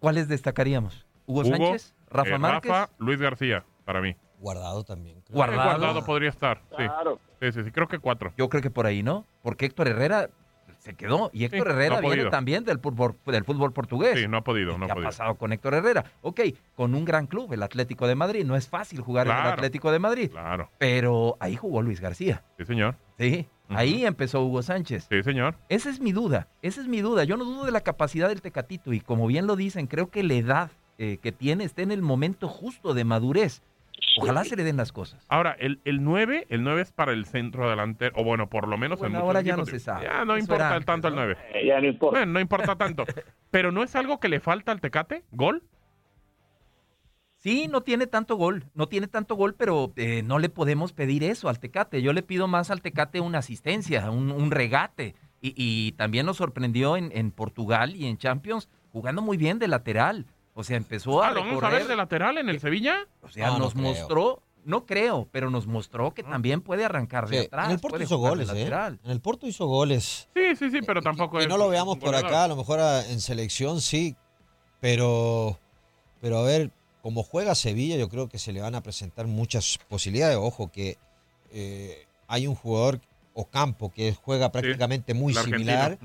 ¿cuáles 0.00 0.28
destacaríamos? 0.28 1.06
Hugo, 1.26 1.42
Hugo, 1.42 1.56
Sánchez, 1.56 1.94
Rafa 2.10 2.30
eh, 2.34 2.38
Márquez. 2.38 2.70
Rafa, 2.72 2.92
Luis 2.98 3.20
García, 3.20 3.64
para 3.84 4.00
mí. 4.00 4.16
Guardado 4.40 4.82
también. 4.82 5.18
Eh, 5.18 5.22
Guardado. 5.30 5.78
Guardado 5.78 6.04
podría 6.04 6.30
estar. 6.30 6.62
Sí. 6.70 6.76
Claro. 6.76 7.20
sí, 7.40 7.52
sí, 7.52 7.62
sí, 7.62 7.70
creo 7.70 7.86
que 7.86 7.98
cuatro. 7.98 8.32
Yo 8.36 8.48
creo 8.48 8.62
que 8.62 8.70
por 8.70 8.86
ahí, 8.86 9.02
¿no? 9.02 9.26
Porque 9.42 9.66
Héctor 9.66 9.88
Herrera 9.88 10.30
se 10.78 10.94
quedó. 10.94 11.30
Y 11.32 11.44
Héctor 11.44 11.68
Sí, 11.68 11.72
Herrera 11.72 12.00
no 12.00 12.08
viene 12.08 12.30
también 12.30 12.64
del 12.64 12.78
fútbol, 12.80 13.16
del 13.26 13.44
fútbol 13.44 13.72
portugués. 13.72 14.18
Sí, 14.18 14.26
no 14.26 14.38
ha 14.38 14.44
podido, 14.44 14.78
no 14.78 14.84
ha 14.84 14.88
¿Qué 14.88 14.92
ha 14.92 14.94
podido. 14.94 15.08
pasado 15.08 15.34
con 15.36 15.52
Héctor 15.52 15.74
Herrera? 15.74 16.04
Ok, 16.22 16.40
con 16.74 16.94
un 16.94 17.04
gran 17.04 17.26
club, 17.26 17.52
el 17.52 17.62
Atlético 17.62 18.06
de 18.06 18.14
Madrid. 18.14 18.44
No 18.44 18.56
es 18.56 18.66
fácil 18.68 19.00
jugar 19.02 19.26
en 19.26 19.34
el. 19.36 19.46
Atlético 19.46 19.92
de 19.92 19.98
Madrid. 19.98 20.30
Claro. 20.30 20.70
Pero 20.78 21.36
ahí 21.38 21.54
jugó 21.56 21.82
Luis 21.82 22.00
García. 22.00 22.42
Sí, 22.58 22.64
señor. 22.64 22.96
Sí, 23.18 23.46
ahí 23.70 24.04
empezó 24.04 24.42
Hugo 24.44 24.62
Sánchez. 24.62 25.06
Sí, 25.10 25.22
señor. 25.22 25.56
Esa 25.68 25.90
es 25.90 26.00
mi 26.00 26.12
duda, 26.12 26.48
esa 26.62 26.80
es 26.80 26.88
mi 26.88 27.00
duda. 27.00 27.24
Yo 27.24 27.36
no 27.36 27.44
dudo 27.44 27.64
de 27.64 27.72
la 27.72 27.80
capacidad 27.80 28.28
del 28.28 28.42
Tecatito 28.42 28.92
y 28.92 29.00
como 29.00 29.26
bien 29.26 29.46
lo 29.46 29.56
dicen, 29.56 29.86
creo 29.86 30.10
que 30.10 30.22
la 30.22 30.34
edad 30.34 30.70
eh, 30.98 31.18
que 31.22 31.32
tiene 31.32 31.64
está 31.64 31.82
en 31.82 31.92
el 31.92 32.02
momento 32.02 32.48
justo 32.48 32.94
de 32.94 33.04
madurez. 33.04 33.62
Ojalá 34.18 34.44
se 34.44 34.56
le 34.56 34.64
den 34.64 34.76
las 34.76 34.92
cosas. 34.92 35.24
Ahora, 35.28 35.56
el, 35.58 35.80
el 35.84 36.02
9, 36.02 36.46
el 36.48 36.62
9 36.64 36.82
es 36.82 36.92
para 36.92 37.12
el 37.12 37.26
centro 37.26 37.68
delantero, 37.68 38.12
o 38.16 38.24
bueno, 38.24 38.48
por 38.48 38.66
lo 38.68 38.76
menos 38.76 38.98
Bueno, 38.98 39.18
en 39.18 39.24
ahora 39.24 39.40
ya 39.40 39.56
no 39.56 39.66
se 39.66 39.78
sabe. 39.78 40.04
Ya 40.04 40.24
no 40.24 40.34
Eso 40.36 40.40
importa 40.44 40.80
tanto 40.80 41.08
el 41.08 41.14
9. 41.14 41.36
Eh, 41.54 41.66
ya 41.66 41.80
no 41.80 41.86
importa. 41.86 42.18
Bueno, 42.18 42.32
no 42.32 42.40
importa 42.40 42.76
tanto. 42.76 43.04
Pero 43.50 43.72
no 43.72 43.82
es 43.82 43.94
algo 43.96 44.20
que 44.20 44.28
le 44.28 44.40
falta 44.40 44.72
al 44.72 44.80
Tecate, 44.80 45.24
gol. 45.32 45.62
Sí, 47.42 47.68
no 47.68 47.80
tiene 47.80 48.06
tanto 48.06 48.36
gol, 48.36 48.66
no 48.74 48.86
tiene 48.86 49.06
tanto 49.08 49.34
gol, 49.34 49.54
pero 49.54 49.92
eh, 49.96 50.22
no 50.22 50.38
le 50.38 50.50
podemos 50.50 50.92
pedir 50.92 51.24
eso 51.24 51.48
al 51.48 51.58
Tecate. 51.58 52.02
Yo 52.02 52.12
le 52.12 52.22
pido 52.22 52.46
más 52.48 52.70
al 52.70 52.82
Tecate 52.82 53.20
una 53.20 53.38
asistencia, 53.38 54.10
un, 54.10 54.30
un 54.30 54.50
regate. 54.50 55.14
Y, 55.40 55.54
y 55.56 55.92
también 55.92 56.26
nos 56.26 56.36
sorprendió 56.36 56.98
en, 56.98 57.10
en 57.14 57.30
Portugal 57.30 57.96
y 57.96 58.06
en 58.06 58.18
Champions 58.18 58.68
jugando 58.92 59.22
muy 59.22 59.38
bien 59.38 59.58
de 59.58 59.68
lateral. 59.68 60.26
O 60.52 60.64
sea, 60.64 60.76
empezó 60.76 61.22
a 61.22 61.28
Ah, 61.28 61.32
¿lo 61.32 61.40
vamos 61.40 61.62
a 61.62 61.70
ver 61.70 61.86
de 61.88 61.96
lateral 61.96 62.36
en 62.36 62.50
el 62.50 62.60
Sevilla? 62.60 63.06
O 63.22 63.28
sea, 63.30 63.46
No, 63.46 63.52
no 63.54 63.58
nos 63.60 63.74
mostró, 63.74 64.42
no 64.66 64.84
creo, 64.84 65.26
pero 65.32 65.48
nos 65.48 65.66
mostró 65.66 66.12
que 66.12 66.22
también 66.22 66.60
puede 66.60 66.84
arrancar 66.84 67.26
de 67.26 67.40
Sí, 67.40 67.46
atrás. 67.46 67.66
en 67.66 67.70
el 67.72 67.78
Porto 67.80 68.02
hizo 68.02 68.18
goles, 68.18 68.50
¿eh? 68.52 68.66
En 69.02 69.10
el 69.10 69.20
Porto 69.22 69.46
hizo 69.46 69.66
goles. 69.66 70.28
Sí, 70.34 70.56
sí, 70.56 70.70
sí, 70.70 70.80
pero 70.86 71.00
tampoco 71.00 71.38
Que 71.38 71.44
es 71.44 71.48
no 71.48 71.56
lo 71.56 71.70
veamos 71.70 71.96
por 71.96 72.14
acá, 72.14 72.44
a 72.44 72.48
lo 72.48 72.56
mejor 72.56 72.80
ah, 72.80 73.02
en 73.08 73.20
selección 73.20 73.80
sí, 73.80 74.14
pero, 74.80 75.58
pero 76.20 76.38
a 76.38 76.42
ver, 76.42 76.70
como 77.02 77.22
juega 77.22 77.54
Sevilla, 77.54 77.96
yo 77.96 78.08
creo 78.08 78.28
que 78.28 78.38
se 78.38 78.52
le 78.52 78.60
van 78.60 78.74
a 78.74 78.82
presentar 78.82 79.26
muchas 79.26 79.78
posibilidades. 79.88 80.36
Ojo, 80.36 80.70
que 80.70 80.98
eh, 81.52 82.06
hay 82.28 82.46
un 82.46 82.54
jugador 82.54 83.00
Ocampo 83.32 83.90
que 83.90 84.12
juega 84.12 84.50
prácticamente 84.52 85.14
muy 85.14 85.32
similar. 85.34 85.98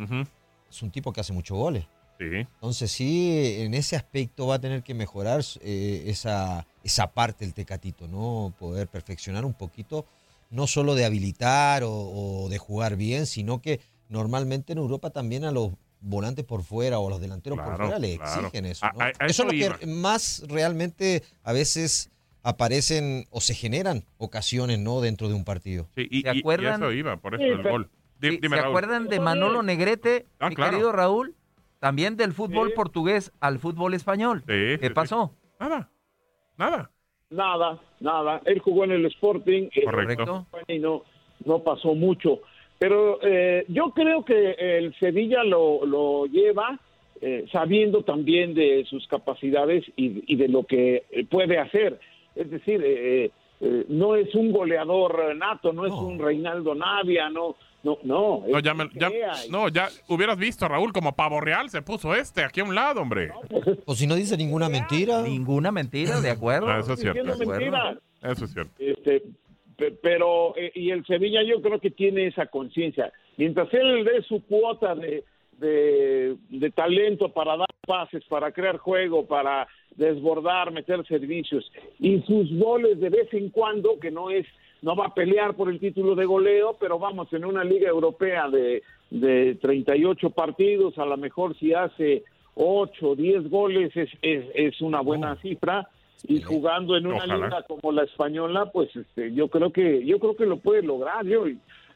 Es 0.69 0.81
un 0.81 0.91
tipo 0.91 1.11
que 1.11 1.21
hace 1.21 1.33
muchos 1.33 1.57
goles. 1.57 1.85
Sí. 2.19 2.25
Entonces 2.25 2.91
sí, 2.91 3.55
en 3.59 3.73
ese 3.73 3.95
aspecto 3.95 4.47
va 4.47 4.55
a 4.55 4.59
tener 4.59 4.83
que 4.83 4.93
mejorar 4.93 5.43
eh, 5.61 6.03
esa, 6.07 6.65
esa 6.83 7.07
parte 7.07 7.43
del 7.43 7.53
Tecatito, 7.53 8.07
¿no? 8.07 8.53
Poder 8.57 8.87
perfeccionar 8.87 9.43
un 9.43 9.53
poquito, 9.53 10.05
no 10.49 10.65
solo 10.65 10.95
de 10.95 11.03
habilitar 11.03 11.83
o, 11.83 11.91
o 11.91 12.47
de 12.47 12.57
jugar 12.57 12.95
bien, 12.95 13.25
sino 13.25 13.61
que 13.61 13.81
normalmente 14.07 14.71
en 14.71 14.79
Europa 14.79 15.09
también 15.09 15.43
a 15.43 15.51
los 15.51 15.71
volantes 16.05 16.45
por 16.45 16.63
fuera 16.63 16.99
o 16.99 17.07
a 17.07 17.09
los 17.09 17.19
delanteros 17.21 17.57
por 17.59 17.75
fuera 17.77 17.99
le 17.99 18.17
claro. 18.17 18.41
exigen 18.41 18.65
eso. 18.65 18.85
A- 18.85 18.91
¿no? 18.93 19.01
a- 19.01 19.05
a 19.05 19.09
eso 19.09 19.17
eso 19.25 19.43
es 19.43 19.47
lo 19.49 19.53
iba. 19.53 19.77
que 19.77 19.87
más 19.87 20.43
realmente 20.47 21.23
a 21.43 21.51
veces 21.53 22.11
aparecen 22.43 23.25
o 23.31 23.41
se 23.41 23.53
generan 23.55 24.03
ocasiones, 24.17 24.79
¿no? 24.79 25.01
Dentro 25.01 25.27
de 25.27 25.33
un 25.33 25.43
partido. 25.43 25.87
Sí, 25.95 26.07
y, 26.11 26.21
¿Se 26.21 26.33
y- 26.33 26.37
y 26.37 26.39
acuerdan? 26.39 26.81
eso 26.83 26.91
iba, 26.91 27.17
por 27.17 27.35
eso 27.35 27.43
el 27.43 27.63
gol. 27.63 27.89
Dime, 28.19 28.39
¿Se 28.41 28.47
Raúl. 28.55 28.67
acuerdan 28.69 29.07
de 29.07 29.19
Manolo 29.19 29.61
Negrete, 29.63 30.25
Ah, 30.39 30.49
mi 30.49 30.55
claro. 30.55 30.71
querido 30.71 30.91
Raúl? 30.91 31.35
También 31.79 32.15
del 32.17 32.33
fútbol 32.33 32.71
portugués 32.73 33.31
al 33.39 33.59
fútbol 33.59 33.93
español. 33.93 34.39
Sí, 34.47 34.53
¿Qué 34.79 34.87
sí, 34.87 34.89
pasó? 34.93 35.33
Nada, 35.59 35.89
nada. 36.57 36.91
Nada, 37.29 37.79
nada. 37.99 38.41
Él 38.45 38.59
jugó 38.59 38.83
en 38.85 38.91
el 38.91 39.05
Sporting 39.07 39.69
eh, 39.75 39.83
Correcto. 39.83 40.47
y 40.67 40.79
no, 40.79 41.03
no 41.43 41.63
pasó 41.63 41.93
mucho. 41.93 42.39
Pero 42.79 43.19
eh, 43.21 43.65
yo 43.69 43.91
creo 43.91 44.25
que 44.25 44.51
el 44.59 44.93
Sevilla 44.99 45.43
lo, 45.43 45.85
lo 45.85 46.25
lleva 46.25 46.79
eh, 47.21 47.45
sabiendo 47.51 48.03
también 48.03 48.53
de 48.53 48.85
sus 48.89 49.07
capacidades 49.07 49.85
y, 49.95 50.23
y 50.31 50.35
de 50.35 50.47
lo 50.49 50.63
que 50.63 51.03
eh, 51.09 51.25
puede 51.25 51.57
hacer. 51.57 51.99
Es 52.35 52.51
decir, 52.51 52.81
eh, 52.83 53.31
eh, 53.61 53.85
no 53.87 54.15
es 54.15 54.35
un 54.35 54.51
goleador 54.51 55.33
nato, 55.37 55.71
no 55.71 55.85
es 55.85 55.93
un 55.93 56.19
Reinaldo 56.19 56.75
Navia, 56.75 57.29
no, 57.29 57.55
no, 57.83 57.97
no. 58.03 58.43
No, 58.45 58.59
ya, 58.59 58.73
me- 58.73 58.89
ya- 58.93 59.09
no, 59.49 59.69
ya 59.69 59.87
hubieras 60.09 60.37
visto, 60.37 60.67
Raúl, 60.67 60.91
como 60.91 61.15
pavo 61.15 61.39
real 61.39 61.69
se 61.69 61.81
puso 61.81 62.13
este 62.13 62.43
aquí 62.43 62.59
a 62.59 62.65
un 62.65 62.75
lado, 62.75 63.01
hombre. 63.01 63.31
O 63.85 63.95
si 63.95 64.05
no 64.05 64.15
dice 64.15 64.35
ninguna 64.35 64.67
mentira. 64.67 65.21
Ninguna 65.21 65.71
mentira, 65.71 66.19
de 66.19 66.29
acuerdo. 66.29 66.67
Ah, 66.67 66.79
eso 66.79 66.93
es 66.93 66.99
cierto. 66.99 67.21
Eso 68.21 68.43
es 68.45 68.53
cierto. 68.53 68.71
Este, 68.79 69.23
pero, 70.01 70.55
eh, 70.57 70.71
y 70.75 70.91
el 70.91 71.05
Sevilla 71.05 71.43
yo 71.43 71.61
creo 71.61 71.79
que 71.79 71.91
tiene 71.91 72.27
esa 72.27 72.47
conciencia. 72.47 73.11
Mientras 73.37 73.73
él 73.73 74.03
dé 74.05 74.21
su 74.23 74.43
cuota 74.45 74.95
de, 74.95 75.23
de, 75.59 76.35
de 76.49 76.71
talento 76.71 77.29
para 77.29 77.57
dar 77.57 77.67
pases, 77.85 78.23
para 78.25 78.51
crear 78.51 78.77
juego, 78.77 79.25
para 79.25 79.67
desbordar, 79.95 80.71
meter 80.71 81.05
servicios, 81.05 81.71
y 81.99 82.21
sus 82.21 82.51
goles 82.57 82.99
de 82.99 83.09
vez 83.09 83.33
en 83.33 83.49
cuando, 83.49 83.99
que 83.99 84.11
no 84.11 84.29
es, 84.29 84.45
no 84.81 84.95
va 84.95 85.07
a 85.07 85.13
pelear 85.13 85.55
por 85.55 85.69
el 85.69 85.79
título 85.79 86.15
de 86.15 86.25
goleo, 86.25 86.77
pero 86.79 86.99
vamos, 86.99 87.31
en 87.33 87.45
una 87.45 87.63
liga 87.63 87.89
europea 87.89 88.49
de, 88.49 88.83
de 89.09 89.55
38 89.55 90.29
partidos, 90.31 90.97
a 90.97 91.05
lo 91.05 91.17
mejor 91.17 91.57
si 91.57 91.73
hace 91.73 92.23
8 92.55 93.09
o 93.09 93.15
10 93.15 93.49
goles 93.49 93.95
es, 93.95 94.09
es, 94.21 94.45
es 94.53 94.81
una 94.81 95.01
buena 95.01 95.35
cifra 95.41 95.87
y 96.23 96.41
jugando 96.41 96.95
en 96.97 97.07
una 97.07 97.17
Ojalá. 97.17 97.35
liga 97.35 97.63
como 97.63 97.91
la 97.91 98.03
española 98.03 98.71
pues 98.71 98.95
este, 98.95 99.33
yo 99.33 99.47
creo 99.47 99.71
que 99.71 100.05
yo 100.05 100.19
creo 100.19 100.35
que 100.35 100.45
lo 100.45 100.57
puede 100.57 100.81
lograr 100.81 101.25
yo 101.25 101.45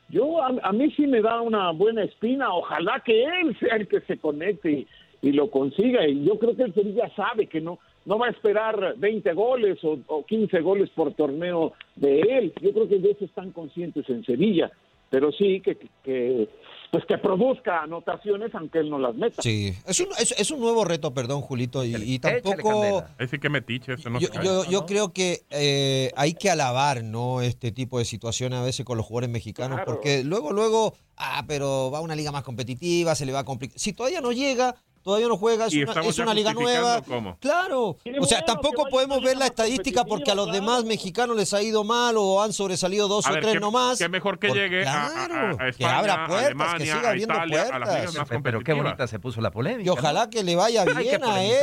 yo 0.09 0.41
a, 0.41 0.51
a 0.63 0.71
mí 0.71 0.91
sí 0.91 1.07
me 1.07 1.21
da 1.21 1.41
una 1.41 1.71
buena 1.71 2.03
espina 2.03 2.53
ojalá 2.53 3.01
que 3.05 3.23
él 3.23 3.57
sea 3.59 3.75
el 3.75 3.87
que 3.87 4.01
se 4.01 4.17
conecte 4.17 4.71
y, 4.71 4.87
y 5.21 5.31
lo 5.31 5.49
consiga 5.49 6.07
y 6.07 6.23
yo 6.25 6.37
creo 6.37 6.55
que 6.55 6.63
el 6.63 6.73
Sevilla 6.73 7.09
sabe 7.15 7.47
que 7.47 7.61
no 7.61 7.79
no 8.05 8.17
va 8.17 8.27
a 8.27 8.31
esperar 8.31 8.95
20 8.97 9.33
goles 9.33 9.83
o, 9.83 9.99
o 10.07 10.25
15 10.25 10.61
goles 10.61 10.89
por 10.91 11.13
torneo 11.13 11.73
de 11.95 12.19
él 12.21 12.53
yo 12.61 12.71
creo 12.73 12.87
que 12.87 12.99
de 12.99 13.11
eso 13.11 13.25
están 13.25 13.51
conscientes 13.51 14.07
en 14.09 14.23
Sevilla 14.25 14.71
pero 15.09 15.31
sí 15.31 15.61
que, 15.63 15.77
que 16.03 16.49
pues 16.91 17.05
que 17.05 17.17
produzca 17.19 17.83
anotaciones 17.83 18.53
aunque 18.55 18.79
él 18.79 18.89
no 18.89 18.97
las 18.97 19.13
meta 19.15 19.41
Sí, 19.41 19.73
es 19.85 19.99
un, 19.99 20.07
es, 20.19 20.31
es 20.37 20.49
un 20.51 20.59
nuevo 20.59 20.83
reto, 20.85 21.13
perdón, 21.13 21.41
Julito, 21.41 21.85
y, 21.85 21.95
y 21.95 22.19
tampoco... 22.19 23.03
sí 23.29 23.37
que 23.39 23.49
metiche, 23.49 23.93
este 23.93 24.09
no 24.09 24.19
Yo, 24.19 24.29
yo, 24.43 24.65
yo 24.65 24.85
creo 24.85 25.13
que 25.13 25.41
eh, 25.51 26.11
hay 26.15 26.33
que 26.33 26.49
alabar 26.49 27.03
no 27.03 27.41
este 27.41 27.71
tipo 27.71 27.99
de 27.99 28.05
situaciones 28.05 28.57
a 28.59 28.63
veces 28.63 28.85
con 28.85 28.97
los 28.97 29.05
jugadores 29.05 29.29
mexicanos, 29.29 29.77
Claro. 29.77 29.85
porque 29.91 30.23
luego, 30.23 30.51
luego, 30.51 30.95
ah, 31.17 31.43
pero 31.47 31.91
va 31.91 31.99
a 31.99 32.01
una 32.01 32.15
liga 32.15 32.31
más 32.31 32.43
competitiva, 32.43 33.13
se 33.13 33.25
le 33.25 33.33
va 33.33 33.39
a 33.39 33.45
complicar. 33.45 33.77
Si 33.77 33.93
todavía 33.93 34.21
no 34.21 34.31
llega, 34.31 34.75
todavía 35.09 35.27
no 35.27 35.37
juega, 35.37 35.65
es 35.65 35.73
una, 36.19 36.31
es 36.31 36.35
liga 36.35 36.53
nueva. 36.53 37.01
cómo. 37.01 37.37
Claro, 37.39 37.97
o 38.19 38.25
sea, 38.25 38.45
tampoco 38.45 38.85
podemos 38.89 39.21
ver 39.23 39.37
la 39.37 39.47
estadística 39.47 40.05
porque 40.05 40.29
a 40.31 40.35
los 40.35 40.51
demás 40.51 40.85
mexicanos 40.85 41.35
les 41.35 41.53
ha 41.53 41.61
ido 41.63 41.83
mal 41.83 42.15
o 42.17 42.41
han 42.43 42.53
sobresalido 42.53 43.07
dos 43.07 43.25
A 43.25 43.31
o 43.31 43.33
ver, 43.33 43.41
tres 43.43 43.53
qué- 43.55 43.59
nomás. 43.59 43.97
qué 43.97 44.07
mejor 44.07 44.37
que 44.39 44.49
Por- 44.49 44.57
llegue 44.57 44.85
a- 44.85 45.05
a- 45.07 45.23
a- 45.23 45.27
claro, 45.27 45.57
que 45.77 45.85
abra 45.85 46.27
puertas, 46.27 46.73
que 46.75 46.83
siga 46.85 47.09
abriendo 47.09 47.33
Italia, 47.33 47.65
puertas. 47.69 48.15
más 48.29 48.41
Pero 48.43 48.61
qué 48.61 48.73
bonita 48.73 49.07
se 49.07 49.19
puso 49.19 49.41
la 49.41 49.49
polémica. 49.51 49.85
Y 49.85 49.89
ojalá 49.89 50.29
que 50.29 50.43
le 50.43 50.55
vaya 50.55 50.81
Hay 50.87 50.93
que 50.93 50.99
bien 51.17 51.23
a 51.23 51.43
él. 51.43 51.55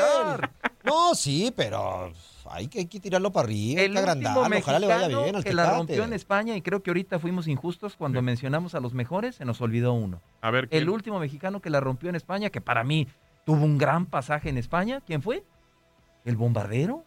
No, 0.85 1.15
sí, 1.15 1.53
pero 1.57 2.13
hay 2.49 2.69
que, 2.69 2.79
hay 2.81 2.87
que 2.87 3.01
tirarlo 3.01 3.33
para 3.33 3.47
arriba, 3.47 3.81
hay 3.81 3.87
El 3.87 3.93
que 3.95 3.99
agrandarlo. 3.99 4.43
Ojalá 4.59 4.79
le 4.79 4.87
vaya 4.87 5.09
bien 5.09 5.35
al 5.37 5.43
que 5.45 5.53
la 5.53 5.71
rompió 5.71 6.05
en 6.05 6.13
España 6.13 6.57
y 6.57 6.63
creo 6.63 6.83
que 6.83 6.91
ahorita 6.91 7.19
fuimos 7.19 7.49
injustos 7.49 7.97
cuando 7.97 8.23
mencionamos 8.23 8.75
a 8.75 8.81
los 8.81 8.95
mejores, 8.95 9.37
se 9.37 9.45
nos 9.45 9.61
olvidó 9.61 9.93
uno. 9.95 10.21
A 10.43 10.51
ver, 10.51 10.69
El 10.71 10.89
último 10.89 11.19
mexicano 11.19 11.61
que 11.61 11.71
la 11.71 11.81
rompió 11.81 12.09
en 12.09 12.15
España, 12.17 12.51
que 12.51 12.61
para 12.61 12.85
mí 12.85 13.09
tuvo 13.47 13.65
un 13.65 13.79
gran 13.79 14.05
pasaje 14.07 14.51
en 14.51 14.59
España, 14.59 15.01
¿quién 15.07 15.23
fue? 15.23 15.43
¿El 16.27 16.37
bombardero? 16.37 17.05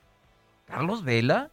¿Carlos 0.65 1.03
Vela? 1.03 1.51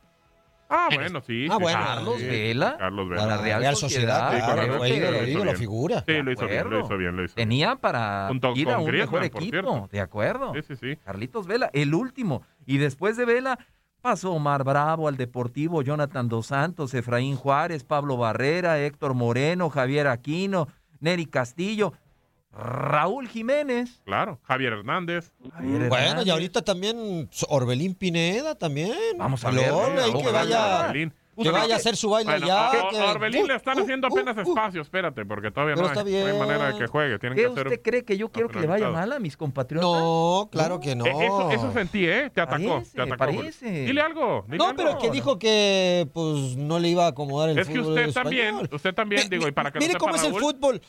Ah, 0.68 0.88
bueno, 0.94 1.20
sí. 1.20 1.46
Ah, 1.50 1.56
sí, 1.56 1.62
bueno, 1.62 1.78
Carlos 1.78 2.14
sí, 2.18 2.24
Vela. 2.26 2.76
Carlos 2.78 3.08
Para 3.08 3.22
Vela. 3.22 3.36
la 3.36 3.42
Real, 3.60 3.76
Sociedad, 3.76 4.30
Sí, 4.32 4.36
claro, 4.38 4.52
correcto. 4.54 4.78
fue 4.78 4.88
ídolo, 4.90 5.10
Lo 5.10 5.16
hizo 5.18 5.28
ídolo, 5.30 5.44
bien. 5.44 5.56
figura. 5.56 6.04
Sí, 6.06 6.12
lo 6.22 6.32
hizo 6.32 6.46
bien, 6.46 6.70
lo 6.70 6.80
hizo 6.80 6.96
bien, 6.96 7.16
lo 7.16 7.24
hizo 7.24 7.34
bien. 7.36 7.48
Tenía 7.48 7.76
para 7.76 8.26
Junto 8.28 8.52
ir 8.56 8.70
a 8.70 8.78
un 8.78 8.84
Griezmann, 8.86 9.20
mejor 9.22 9.42
equipo, 9.42 9.88
de 9.90 10.00
acuerdo. 10.00 10.52
Sí, 10.54 10.62
sí, 10.62 10.76
sí. 10.76 10.96
Carlitos 11.04 11.46
Vela, 11.46 11.70
el 11.72 11.94
último. 11.94 12.42
Y 12.64 12.78
después 12.78 13.16
de 13.16 13.24
Vela 13.24 13.58
pasó 14.02 14.32
Omar 14.32 14.62
Bravo 14.64 15.08
al 15.08 15.16
Deportivo, 15.16 15.82
Jonathan 15.82 16.28
Dos 16.28 16.46
Santos, 16.46 16.94
Efraín 16.94 17.36
Juárez, 17.36 17.82
Pablo 17.84 18.16
Barrera, 18.16 18.78
Héctor 18.80 19.14
Moreno, 19.14 19.68
Javier 19.70 20.06
Aquino, 20.08 20.68
Neri 21.00 21.26
Castillo, 21.26 21.92
Raúl 22.58 23.28
Jiménez. 23.28 24.00
Claro, 24.04 24.38
Javier 24.44 24.72
Hernández. 24.72 25.30
Javier 25.52 25.88
Bueno, 25.88 25.96
Hernández. 26.06 26.26
y 26.26 26.30
ahorita 26.30 26.62
también 26.62 27.28
Orbelín 27.48 27.94
Pineda 27.94 28.54
también. 28.54 28.92
Vamos 29.18 29.44
a 29.44 29.50
ver, 29.50 29.70
Orbe, 29.70 30.02
que 30.22 30.32
vaya, 30.32 30.80
Orbelín. 30.88 31.12
que 31.42 31.50
vaya 31.50 31.74
a 31.74 31.76
hacer 31.76 31.96
su 31.96 32.08
baile 32.08 32.30
Bueno, 32.30 32.46
allá. 32.46 32.66
a- 32.68 32.70
a- 32.86 32.88
que- 32.88 32.98
a 32.98 33.10
Orbelín 33.10 33.44
uh, 33.44 33.46
le 33.48 33.56
están 33.56 33.78
uh, 33.78 33.82
haciendo 33.82 34.08
uh, 34.08 34.10
apenas 34.10 34.36
uh. 34.38 34.40
espacio, 34.40 34.80
espérate, 34.80 35.26
porque 35.26 35.50
todavía 35.50 35.74
no 35.74 35.86
hay, 35.86 35.94
no 35.94 36.26
hay 36.28 36.38
manera 36.38 36.72
de 36.72 36.78
que 36.78 36.86
juegue. 36.86 37.18
Tienen 37.18 37.36
¿Qué 37.36 37.42
que 37.42 37.48
hacer 37.52 37.66
usted 37.66 37.82
cree 37.82 38.04
que 38.06 38.16
yo 38.16 38.30
quiero 38.30 38.48
que 38.48 38.60
le 38.60 38.66
vaya 38.66 38.88
mal 38.88 39.12
a 39.12 39.18
mis 39.18 39.36
compatriotas? 39.36 39.90
No, 39.90 40.48
claro 40.50 40.80
que 40.80 40.96
no. 40.96 41.04
Eh, 41.04 41.10
Eso, 41.26 41.50
eso 41.50 41.72
sentí, 41.74 42.06
¿eh? 42.06 42.30
Te 42.32 42.40
atacó, 42.40 42.68
Parece, 42.76 42.92
te 42.96 43.02
atacó. 43.02 43.18
parece. 43.18 43.70
Dile 43.84 44.00
algo. 44.00 44.44
dile 44.46 44.56
No, 44.56 44.68
algo. 44.68 44.76
pero 44.78 44.98
que 44.98 45.10
dijo 45.10 45.38
que 45.38 46.08
pues 46.14 46.56
no 46.56 46.78
le 46.78 46.88
iba 46.88 47.04
a 47.04 47.08
acomodar 47.08 47.50
el 47.50 47.58
Es 47.58 47.68
que 47.68 47.74
fútbol 47.80 47.88
usted 47.92 48.08
español. 48.08 48.24
también, 48.54 48.68
usted 48.74 48.94
también, 48.94 49.28
digo, 49.28 49.46
y 49.46 49.52
para 49.52 49.70
que 49.70 49.78
Mire 49.78 49.92
no 49.92 49.98
cómo 49.98 50.14
es 50.14 50.24
el 50.24 50.32
fútbol. 50.32 50.80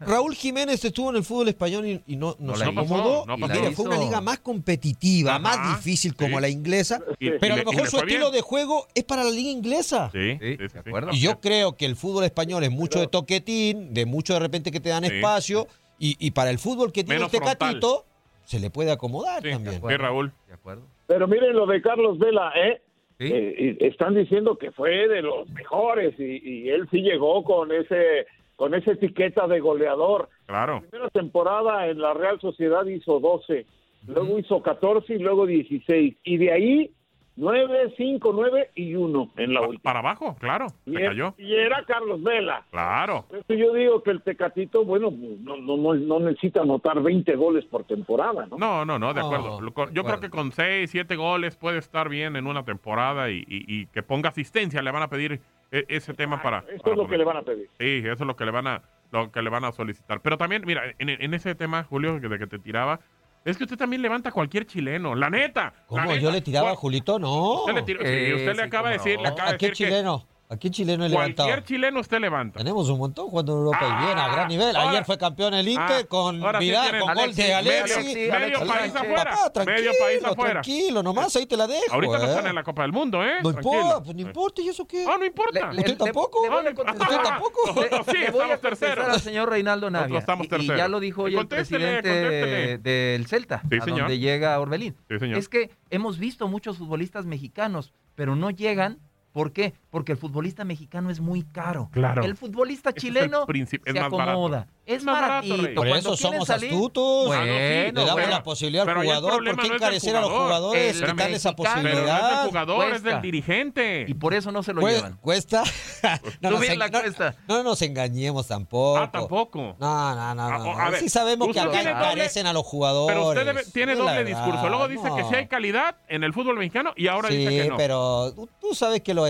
Raúl 0.00 0.34
Jiménez 0.34 0.84
estuvo 0.84 1.10
en 1.10 1.16
el 1.16 1.24
fútbol 1.24 1.48
español 1.48 1.86
y, 1.86 2.02
y 2.06 2.16
no, 2.16 2.36
no 2.38 2.52
No 2.52 2.56
se 2.56 2.64
la 2.66 2.70
hizo, 2.72 2.80
acomodó. 2.80 3.26
no 3.26 3.72
fue 3.72 3.84
una 3.86 3.98
liga 3.98 4.20
más 4.20 4.38
competitiva, 4.40 5.32
Ajá, 5.36 5.38
más 5.40 5.76
difícil 5.76 6.14
como 6.14 6.36
sí. 6.36 6.42
la 6.42 6.48
inglesa. 6.48 7.00
Y- 7.18 7.30
pero 7.32 7.56
y 7.56 7.60
a 7.60 7.62
lo 7.64 7.70
mejor 7.72 7.88
su 7.88 7.96
estilo 7.98 8.26
bien. 8.30 8.32
de 8.32 8.40
juego 8.42 8.86
es 8.94 9.04
para 9.04 9.24
la 9.24 9.30
liga 9.30 9.50
inglesa. 9.50 10.10
Sí, 10.12 10.38
Sí, 10.40 10.56
acuerdo. 10.78 11.10
Y 11.12 11.20
yo 11.20 11.40
creo 11.40 11.76
que 11.76 11.86
el 11.86 11.96
fútbol 11.96 12.24
español 12.24 12.62
es 12.64 12.70
mucho 12.70 13.00
de 13.00 13.06
toquetín, 13.06 13.94
de 13.94 14.06
mucho 14.06 14.34
de 14.34 14.40
repente 14.40 14.70
que 14.70 14.80
te 14.80 14.88
dan 14.90 15.04
Sí. 15.04 15.16
espacio, 15.16 15.66
y, 15.98 16.16
y 16.18 16.30
para 16.32 16.50
el 16.50 16.58
fútbol 16.58 16.92
que 16.92 17.04
tiene 17.04 17.20
Menos 17.20 17.32
este 17.34 17.44
catito, 17.44 18.04
se 18.44 18.58
le 18.60 18.70
puede 18.70 18.90
acomodar 18.90 19.42
Sí, 19.42 19.50
también. 19.50 19.80
Raúl. 19.98 20.32
De 20.48 20.54
acuerdo. 20.54 20.82
Pero 21.06 21.26
miren 21.28 21.54
lo 21.54 21.66
de 21.66 21.80
Carlos 21.82 22.18
Vela, 22.18 22.52
¿eh? 22.56 22.80
Sí. 23.18 23.26
Eh, 23.32 23.76
y 23.80 23.84
están 23.86 24.14
diciendo 24.14 24.56
que 24.56 24.70
fue 24.72 25.06
de 25.08 25.20
los 25.20 25.48
mejores 25.50 26.14
y, 26.18 26.40
y 26.64 26.68
él 26.70 26.88
sí 26.90 27.02
llegó 27.02 27.44
con 27.44 27.70
ese 27.70 28.26
con 28.60 28.74
esa 28.74 28.92
etiqueta 28.92 29.46
de 29.46 29.58
goleador. 29.58 30.28
Claro. 30.44 30.82
primera 30.90 31.08
temporada 31.08 31.86
en 31.86 31.98
la 31.98 32.12
Real 32.12 32.38
Sociedad 32.42 32.84
hizo 32.84 33.18
12, 33.18 33.64
luego 34.06 34.38
hizo 34.38 34.60
14 34.60 35.14
y 35.14 35.18
luego 35.18 35.46
16. 35.46 36.16
Y 36.24 36.36
de 36.36 36.52
ahí 36.52 36.90
9, 37.36 37.94
5, 37.96 38.32
9 38.34 38.70
y 38.74 38.94
1 38.96 39.30
en 39.38 39.54
la 39.54 39.60
Pa- 39.60 39.66
última. 39.68 39.82
Para 39.82 39.98
abajo, 40.00 40.36
claro. 40.38 40.66
Y, 40.84 40.92
Se 40.92 41.00
es- 41.02 41.08
cayó. 41.08 41.34
y 41.38 41.54
era 41.54 41.82
Carlos 41.86 42.22
Vela. 42.22 42.66
Claro. 42.70 43.24
Por 43.30 43.38
eso 43.38 43.54
yo 43.54 43.72
digo 43.72 44.02
que 44.02 44.10
el 44.10 44.20
Tecatito, 44.20 44.84
bueno, 44.84 45.10
no, 45.10 45.56
no, 45.56 45.76
no, 45.78 45.94
no 45.94 46.20
necesita 46.20 46.60
anotar 46.60 47.00
20 47.02 47.34
goles 47.36 47.64
por 47.64 47.84
temporada, 47.84 48.46
¿no? 48.50 48.58
No, 48.58 48.84
no, 48.84 48.98
no, 48.98 49.14
de 49.14 49.20
acuerdo. 49.22 49.58
Yo 49.94 50.04
creo 50.04 50.20
que 50.20 50.28
con 50.28 50.52
6, 50.52 50.90
7 50.90 51.16
goles 51.16 51.56
puede 51.56 51.78
estar 51.78 52.10
bien 52.10 52.36
en 52.36 52.46
una 52.46 52.62
temporada 52.62 53.30
y, 53.30 53.38
y- 53.48 53.64
y 53.66 53.86
que 53.86 54.02
ponga 54.02 54.28
asistencia. 54.28 54.82
Le 54.82 54.90
van 54.90 55.04
a 55.04 55.08
pedir 55.08 55.40
ese 55.70 56.14
tema 56.14 56.42
para. 56.42 56.58
Esto 56.68 56.82
para 56.82 56.92
es 56.92 56.98
lo 56.98 57.08
que 57.08 57.18
le 57.18 57.24
van 57.24 57.36
a 57.38 57.42
pedir. 57.42 57.68
Sí, 57.78 57.98
eso 58.04 58.12
es 58.12 58.20
lo 58.20 58.36
que 58.36 58.44
le 58.44 58.50
van 58.50 58.66
a 58.66 58.82
lo 59.12 59.30
que 59.32 59.42
le 59.42 59.50
van 59.50 59.64
a 59.64 59.72
solicitar. 59.72 60.20
Pero 60.20 60.38
también, 60.38 60.62
mira, 60.66 60.82
en, 60.98 61.08
en 61.08 61.34
ese 61.34 61.54
tema, 61.56 61.82
Julio, 61.84 62.20
de 62.20 62.38
que 62.38 62.46
te 62.46 62.58
tiraba, 62.60 63.00
es 63.44 63.56
que 63.56 63.64
usted 63.64 63.76
también 63.76 64.02
levanta 64.02 64.28
a 64.28 64.32
cualquier 64.32 64.66
chileno, 64.66 65.14
la 65.16 65.30
neta. 65.30 65.62
la 65.64 65.72
¿Cómo 65.86 66.04
neta. 66.04 66.16
yo 66.20 66.30
le 66.30 66.40
tiraba 66.42 66.70
a 66.70 66.76
Julito? 66.76 67.18
No. 67.18 67.60
Usted 67.64 67.74
le, 67.74 67.82
tiró- 67.82 68.00
Eh, 68.04 68.34
usted 68.34 68.48
le 68.50 68.54
sí, 68.54 68.60
acaba 68.60 68.88
de 68.90 68.98
decir, 68.98 69.16
le 69.16 69.22
no. 69.24 69.28
acaba 69.30 69.48
¿A 69.48 69.52
de 69.52 69.58
qué 69.58 69.72
chileno? 69.72 70.26
¿A 70.26 70.39
qué 70.58 70.70
chileno 70.70 71.06
he 71.06 71.10
Cualquier 71.10 71.36
levantado? 71.46 71.66
chileno 71.66 72.00
usted 72.00 72.18
levanta. 72.20 72.58
Tenemos 72.58 72.88
un 72.88 72.98
montón 72.98 73.28
jugando 73.28 73.52
en 73.52 73.58
Europa 73.58 73.78
y 73.82 74.04
bien, 74.04 74.18
a 74.18 74.28
gran 74.32 74.48
nivel. 74.48 74.74
ahora- 74.76 74.90
Ayer 74.90 75.04
fue 75.04 75.16
campeón 75.18 75.54
el 75.54 75.68
Inter 75.68 76.02
Ah, 76.02 76.06
con 76.08 76.40
sí 76.40 76.58
Vidal, 76.58 76.90
con 76.90 77.00
gol 77.00 77.10
Alexis, 77.10 77.36
de 77.36 77.42
medio- 77.42 77.58
Alexis. 77.58 78.14
medio 78.16 78.66
país 78.66 78.96
afuera, 78.96 79.24
Papá, 79.30 79.52
tranquilo, 79.52 79.76
medio 79.78 79.92
país 80.00 80.24
afuera. 80.24 80.52
tranquilo, 80.62 81.02
nomás 81.02 81.36
ahí 81.36 81.46
te 81.46 81.56
la 81.56 81.66
dejo. 81.66 81.92
Ahorita 81.94 82.18
no 82.18 82.24
eh. 82.24 82.28
están 82.28 82.46
en 82.48 82.54
la 82.54 82.62
Copa 82.64 82.82
del 82.82 82.92
Mundo, 82.92 83.24
¿eh? 83.24 83.34
No 83.42 83.50
importa, 83.50 84.02
pues 84.02 84.16
no 84.16 84.22
importa, 84.22 84.62
¿y 84.62 84.68
eso 84.68 84.86
qué? 84.86 85.04
Ah, 85.08 85.16
no 85.18 85.24
importa. 85.24 85.70
¿Usted 85.70 85.96
tampoco? 85.96 86.40
le 86.62 86.70
¿Usted 86.70 87.20
tampoco? 87.22 87.60
Sí, 88.10 88.18
Le 88.18 88.24
estamos 88.26 88.60
terceros. 88.60 89.08
al 89.08 89.20
señor 89.20 89.50
Reinaldo 89.50 89.90
Navia. 89.90 90.18
Estamos 90.18 90.44
Y- 90.44 90.46
y, 90.46 90.50
terceros. 90.50 90.76
ya 90.78 90.88
lo 90.88 91.00
dijo 91.00 91.22
hoy 91.22 91.36
el 91.36 91.46
presidente 91.46 92.78
del 92.78 93.26
Celta, 93.26 93.62
Sí, 93.70 93.76
a 93.80 93.84
señor. 93.84 94.00
donde 94.00 94.18
llega 94.18 94.58
Orbelín. 94.58 94.96
Sí, 95.08 95.18
señor. 95.18 95.38
Es 95.38 95.48
que 95.48 95.70
hemos 95.90 96.18
visto 96.18 96.48
muchos 96.48 96.78
futbolistas 96.78 97.26
mexicanos, 97.26 97.92
pero 98.14 98.36
no 98.36 98.50
llegan. 98.50 98.98
¿Por 99.32 99.52
qué? 99.52 99.74
Porque 99.90 100.12
el 100.12 100.18
futbolista 100.18 100.64
mexicano 100.64 101.10
es 101.10 101.18
muy 101.20 101.42
caro. 101.42 101.88
Claro. 101.92 102.22
El 102.22 102.36
futbolista 102.36 102.90
es 102.90 102.96
el 102.96 103.02
chileno 103.02 103.44
es 103.52 103.68
se 103.92 103.98
acomoda. 103.98 104.68
Es 104.86 105.04
más 105.04 105.20
barato, 105.20 105.48
baratito. 105.50 105.74
Por 105.74 105.86
eso 105.88 106.00
quieren 106.16 106.16
somos 106.18 106.46
salir, 106.48 106.70
astutos. 106.72 107.26
Bueno, 107.28 107.44
le 107.44 107.92
damos 107.92 108.28
la 108.28 108.42
posibilidad 108.42 108.88
al 108.88 109.02
jugador. 109.02 109.32
¿Por 109.32 109.44
qué 109.44 109.52
no 109.52 109.62
es 109.62 109.70
encarecer 109.70 110.16
a 110.16 110.20
los 110.20 110.30
jugador. 110.30 110.46
jugadores? 110.48 111.00
El 111.00 111.10
Quitarle 111.10 111.36
esa 111.36 111.50
mexicano. 111.50 111.82
Pero 111.82 111.94
no 111.94 112.00
es 112.00 112.02
posibilidad. 112.10 112.40
del 112.40 112.48
jugador, 112.48 112.92
es 112.94 113.02
del 113.02 113.22
dirigente. 113.22 114.04
Y 114.08 114.14
por 114.14 114.34
eso 114.34 114.50
no 114.52 114.62
se 114.62 114.72
lo 114.72 114.82
Cue- 114.82 114.94
llevan. 114.96 115.16
¿Cuesta? 115.20 115.62
no, 116.40 116.48
Tú 116.50 116.58
nos 116.58 116.76
la 116.76 116.88
no- 116.88 117.00
cuesta. 117.00 117.34
no 117.48 117.62
nos 117.62 117.82
engañemos 117.82 118.46
tampoco. 118.48 118.98
Ah, 118.98 119.10
tampoco. 119.10 119.76
No, 119.78 120.14
no, 120.14 120.34
no. 120.34 120.42
Ah, 120.42 120.58
no, 120.58 120.72
a 120.78 120.84
no. 120.86 120.90
ver, 120.90 121.00
sí 121.00 121.08
sabemos 121.08 121.48
que 121.52 121.60
encarecen 121.60 122.46
a 122.46 122.52
los 122.52 122.64
jugadores. 122.64 123.16
Pero 123.16 123.28
usted 123.28 123.46
debe- 123.46 123.64
tiene 123.72 123.92
Es 123.92 123.98
doble 123.98 124.24
discurso. 124.24 124.68
Luego 124.68 124.88
dice 124.88 125.04
que 125.14 125.22
no. 125.22 125.28
sí 125.28 125.34
hay 125.36 125.46
calidad 125.46 125.96
en 126.08 126.24
el 126.24 126.32
fútbol 126.32 126.56
mexicano 126.56 126.92
y 126.96 127.06
ahora 127.08 127.28
Sí, 127.28 127.36
dice 127.36 127.62
que 127.62 127.68
no. 127.68 127.76
pero 127.76 128.32
tú, 128.60 128.74
sabes 128.74 129.02
que 129.02 129.14
lo 129.14 129.26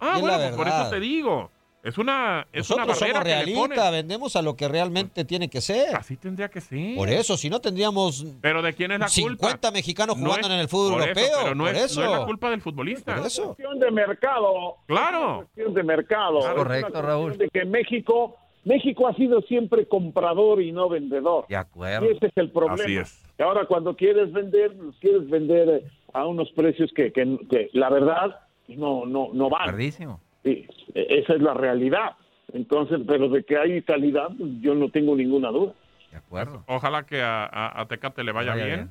Ah, 0.00 0.14
es 0.16 0.20
bueno, 0.20 0.36
la 0.38 0.44
pues 0.48 0.56
por 0.56 0.68
eso 0.68 0.90
te 0.90 1.00
digo. 1.00 1.50
Es 1.84 1.98
una, 1.98 2.46
es 2.52 2.70
Nosotros 2.70 2.86
barrera 3.00 3.12
somos 3.12 3.24
que 3.24 3.28
le 3.28 3.34
realistas, 3.44 3.90
vendemos 3.92 4.36
a 4.36 4.42
lo 4.42 4.54
que 4.54 4.68
realmente 4.68 5.24
tiene 5.24 5.50
que 5.50 5.60
ser. 5.60 5.96
Así 5.96 6.16
tendría 6.16 6.48
que 6.48 6.60
ser. 6.60 6.94
Por 6.94 7.08
eso, 7.08 7.36
si 7.36 7.50
no 7.50 7.60
tendríamos 7.60 8.24
Pero 8.40 8.62
¿de 8.62 8.72
quién 8.72 8.92
es 8.92 9.00
la 9.00 9.08
50 9.08 9.48
culpa? 9.50 9.70
mexicanos 9.72 10.16
No 10.16 10.26
jugando 10.26 10.46
es- 10.46 10.54
en 10.54 10.60
el 10.60 10.68
fútbol 10.68 11.00
por 11.00 11.08
eso, 11.08 11.18
europeo. 11.20 11.38
pero 11.42 11.54
no 11.56 11.64
por 11.64 11.74
es, 11.74 11.82
eso. 11.84 12.00
no 12.00 12.06
es 12.12 12.18
la 12.20 12.24
culpa 12.24 12.50
del 12.50 12.60
futbolista. 12.60 13.16
Por 13.16 13.26
eso. 13.26 13.44
cuestión 13.46 13.80
de 13.80 13.90
mercado. 13.90 14.76
Claro. 14.86 15.30
Es 15.40 15.46
cuestión 15.46 15.74
de 15.74 15.82
mercado. 15.82 16.38
Es 16.38 16.46
correcto, 16.54 17.02
Raúl. 17.02 17.36
De 17.36 17.48
que 17.48 17.64
México, 17.64 18.36
México 18.64 19.08
ha 19.08 19.14
sido 19.14 19.40
siempre 19.42 19.88
comprador 19.88 20.62
y 20.62 20.70
no 20.70 20.88
vendedor. 20.88 21.46
De 21.48 21.56
acuerdo. 21.56 22.06
Y 22.06 22.14
ese 22.16 22.26
es 22.26 22.32
el 22.36 22.52
problema. 22.52 22.74
Así 22.84 22.96
es. 22.96 23.20
Y 23.36 23.42
ahora 23.42 23.66
cuando 23.66 23.96
quieres 23.96 24.30
vender, 24.32 24.72
quieres 25.00 25.28
vender 25.28 25.82
a 26.12 26.26
unos 26.26 26.48
precios 26.52 26.92
que, 26.94 27.12
que, 27.12 27.38
que 27.50 27.70
la 27.72 27.90
verdad 27.90 28.36
no, 28.68 29.04
no, 29.06 29.28
no 29.32 29.50
van. 29.50 29.66
Perdísimo. 29.66 30.20
Sí, 30.44 30.66
e- 30.94 31.06
esa 31.20 31.34
es 31.34 31.40
la 31.42 31.54
realidad. 31.54 32.12
Entonces, 32.52 33.00
pero 33.06 33.28
de 33.28 33.44
que 33.44 33.56
hay 33.56 33.82
calidad, 33.82 34.28
pues, 34.36 34.50
yo 34.60 34.74
no 34.74 34.88
tengo 34.90 35.16
ninguna 35.16 35.48
duda. 35.50 35.72
De 36.10 36.18
acuerdo. 36.18 36.62
Ojalá 36.66 37.04
que 37.04 37.22
a, 37.22 37.44
a- 37.44 37.80
a 37.80 37.86
Tecate 37.86 38.22
le 38.24 38.32
vaya, 38.32 38.52
Vaya 38.52 38.64
bien. 38.64 38.76
bien. 38.76 38.90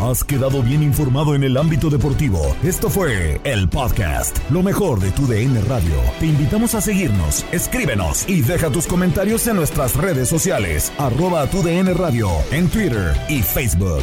Has 0.00 0.24
quedado 0.24 0.62
bien 0.62 0.82
informado 0.82 1.36
en 1.36 1.44
el 1.44 1.56
ámbito 1.56 1.88
deportivo. 1.88 2.40
Esto 2.64 2.88
fue 2.90 3.40
el 3.44 3.68
podcast, 3.68 4.36
lo 4.50 4.60
mejor 4.60 4.98
de 4.98 5.12
tu 5.12 5.28
DN 5.28 5.60
Radio. 5.68 5.94
Te 6.18 6.26
invitamos 6.26 6.74
a 6.74 6.80
seguirnos, 6.80 7.46
escríbenos 7.52 8.28
y 8.28 8.40
deja 8.42 8.68
tus 8.72 8.88
comentarios 8.88 9.46
en 9.46 9.54
nuestras 9.56 9.94
redes 9.94 10.28
sociales, 10.28 10.92
arroba 10.98 11.46
tu 11.46 11.62
DN 11.62 11.94
Radio, 11.94 12.26
en 12.50 12.68
Twitter 12.68 13.12
y 13.28 13.42
Facebook. 13.42 14.02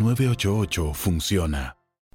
988 0.00 0.94
funciona. 0.94 1.79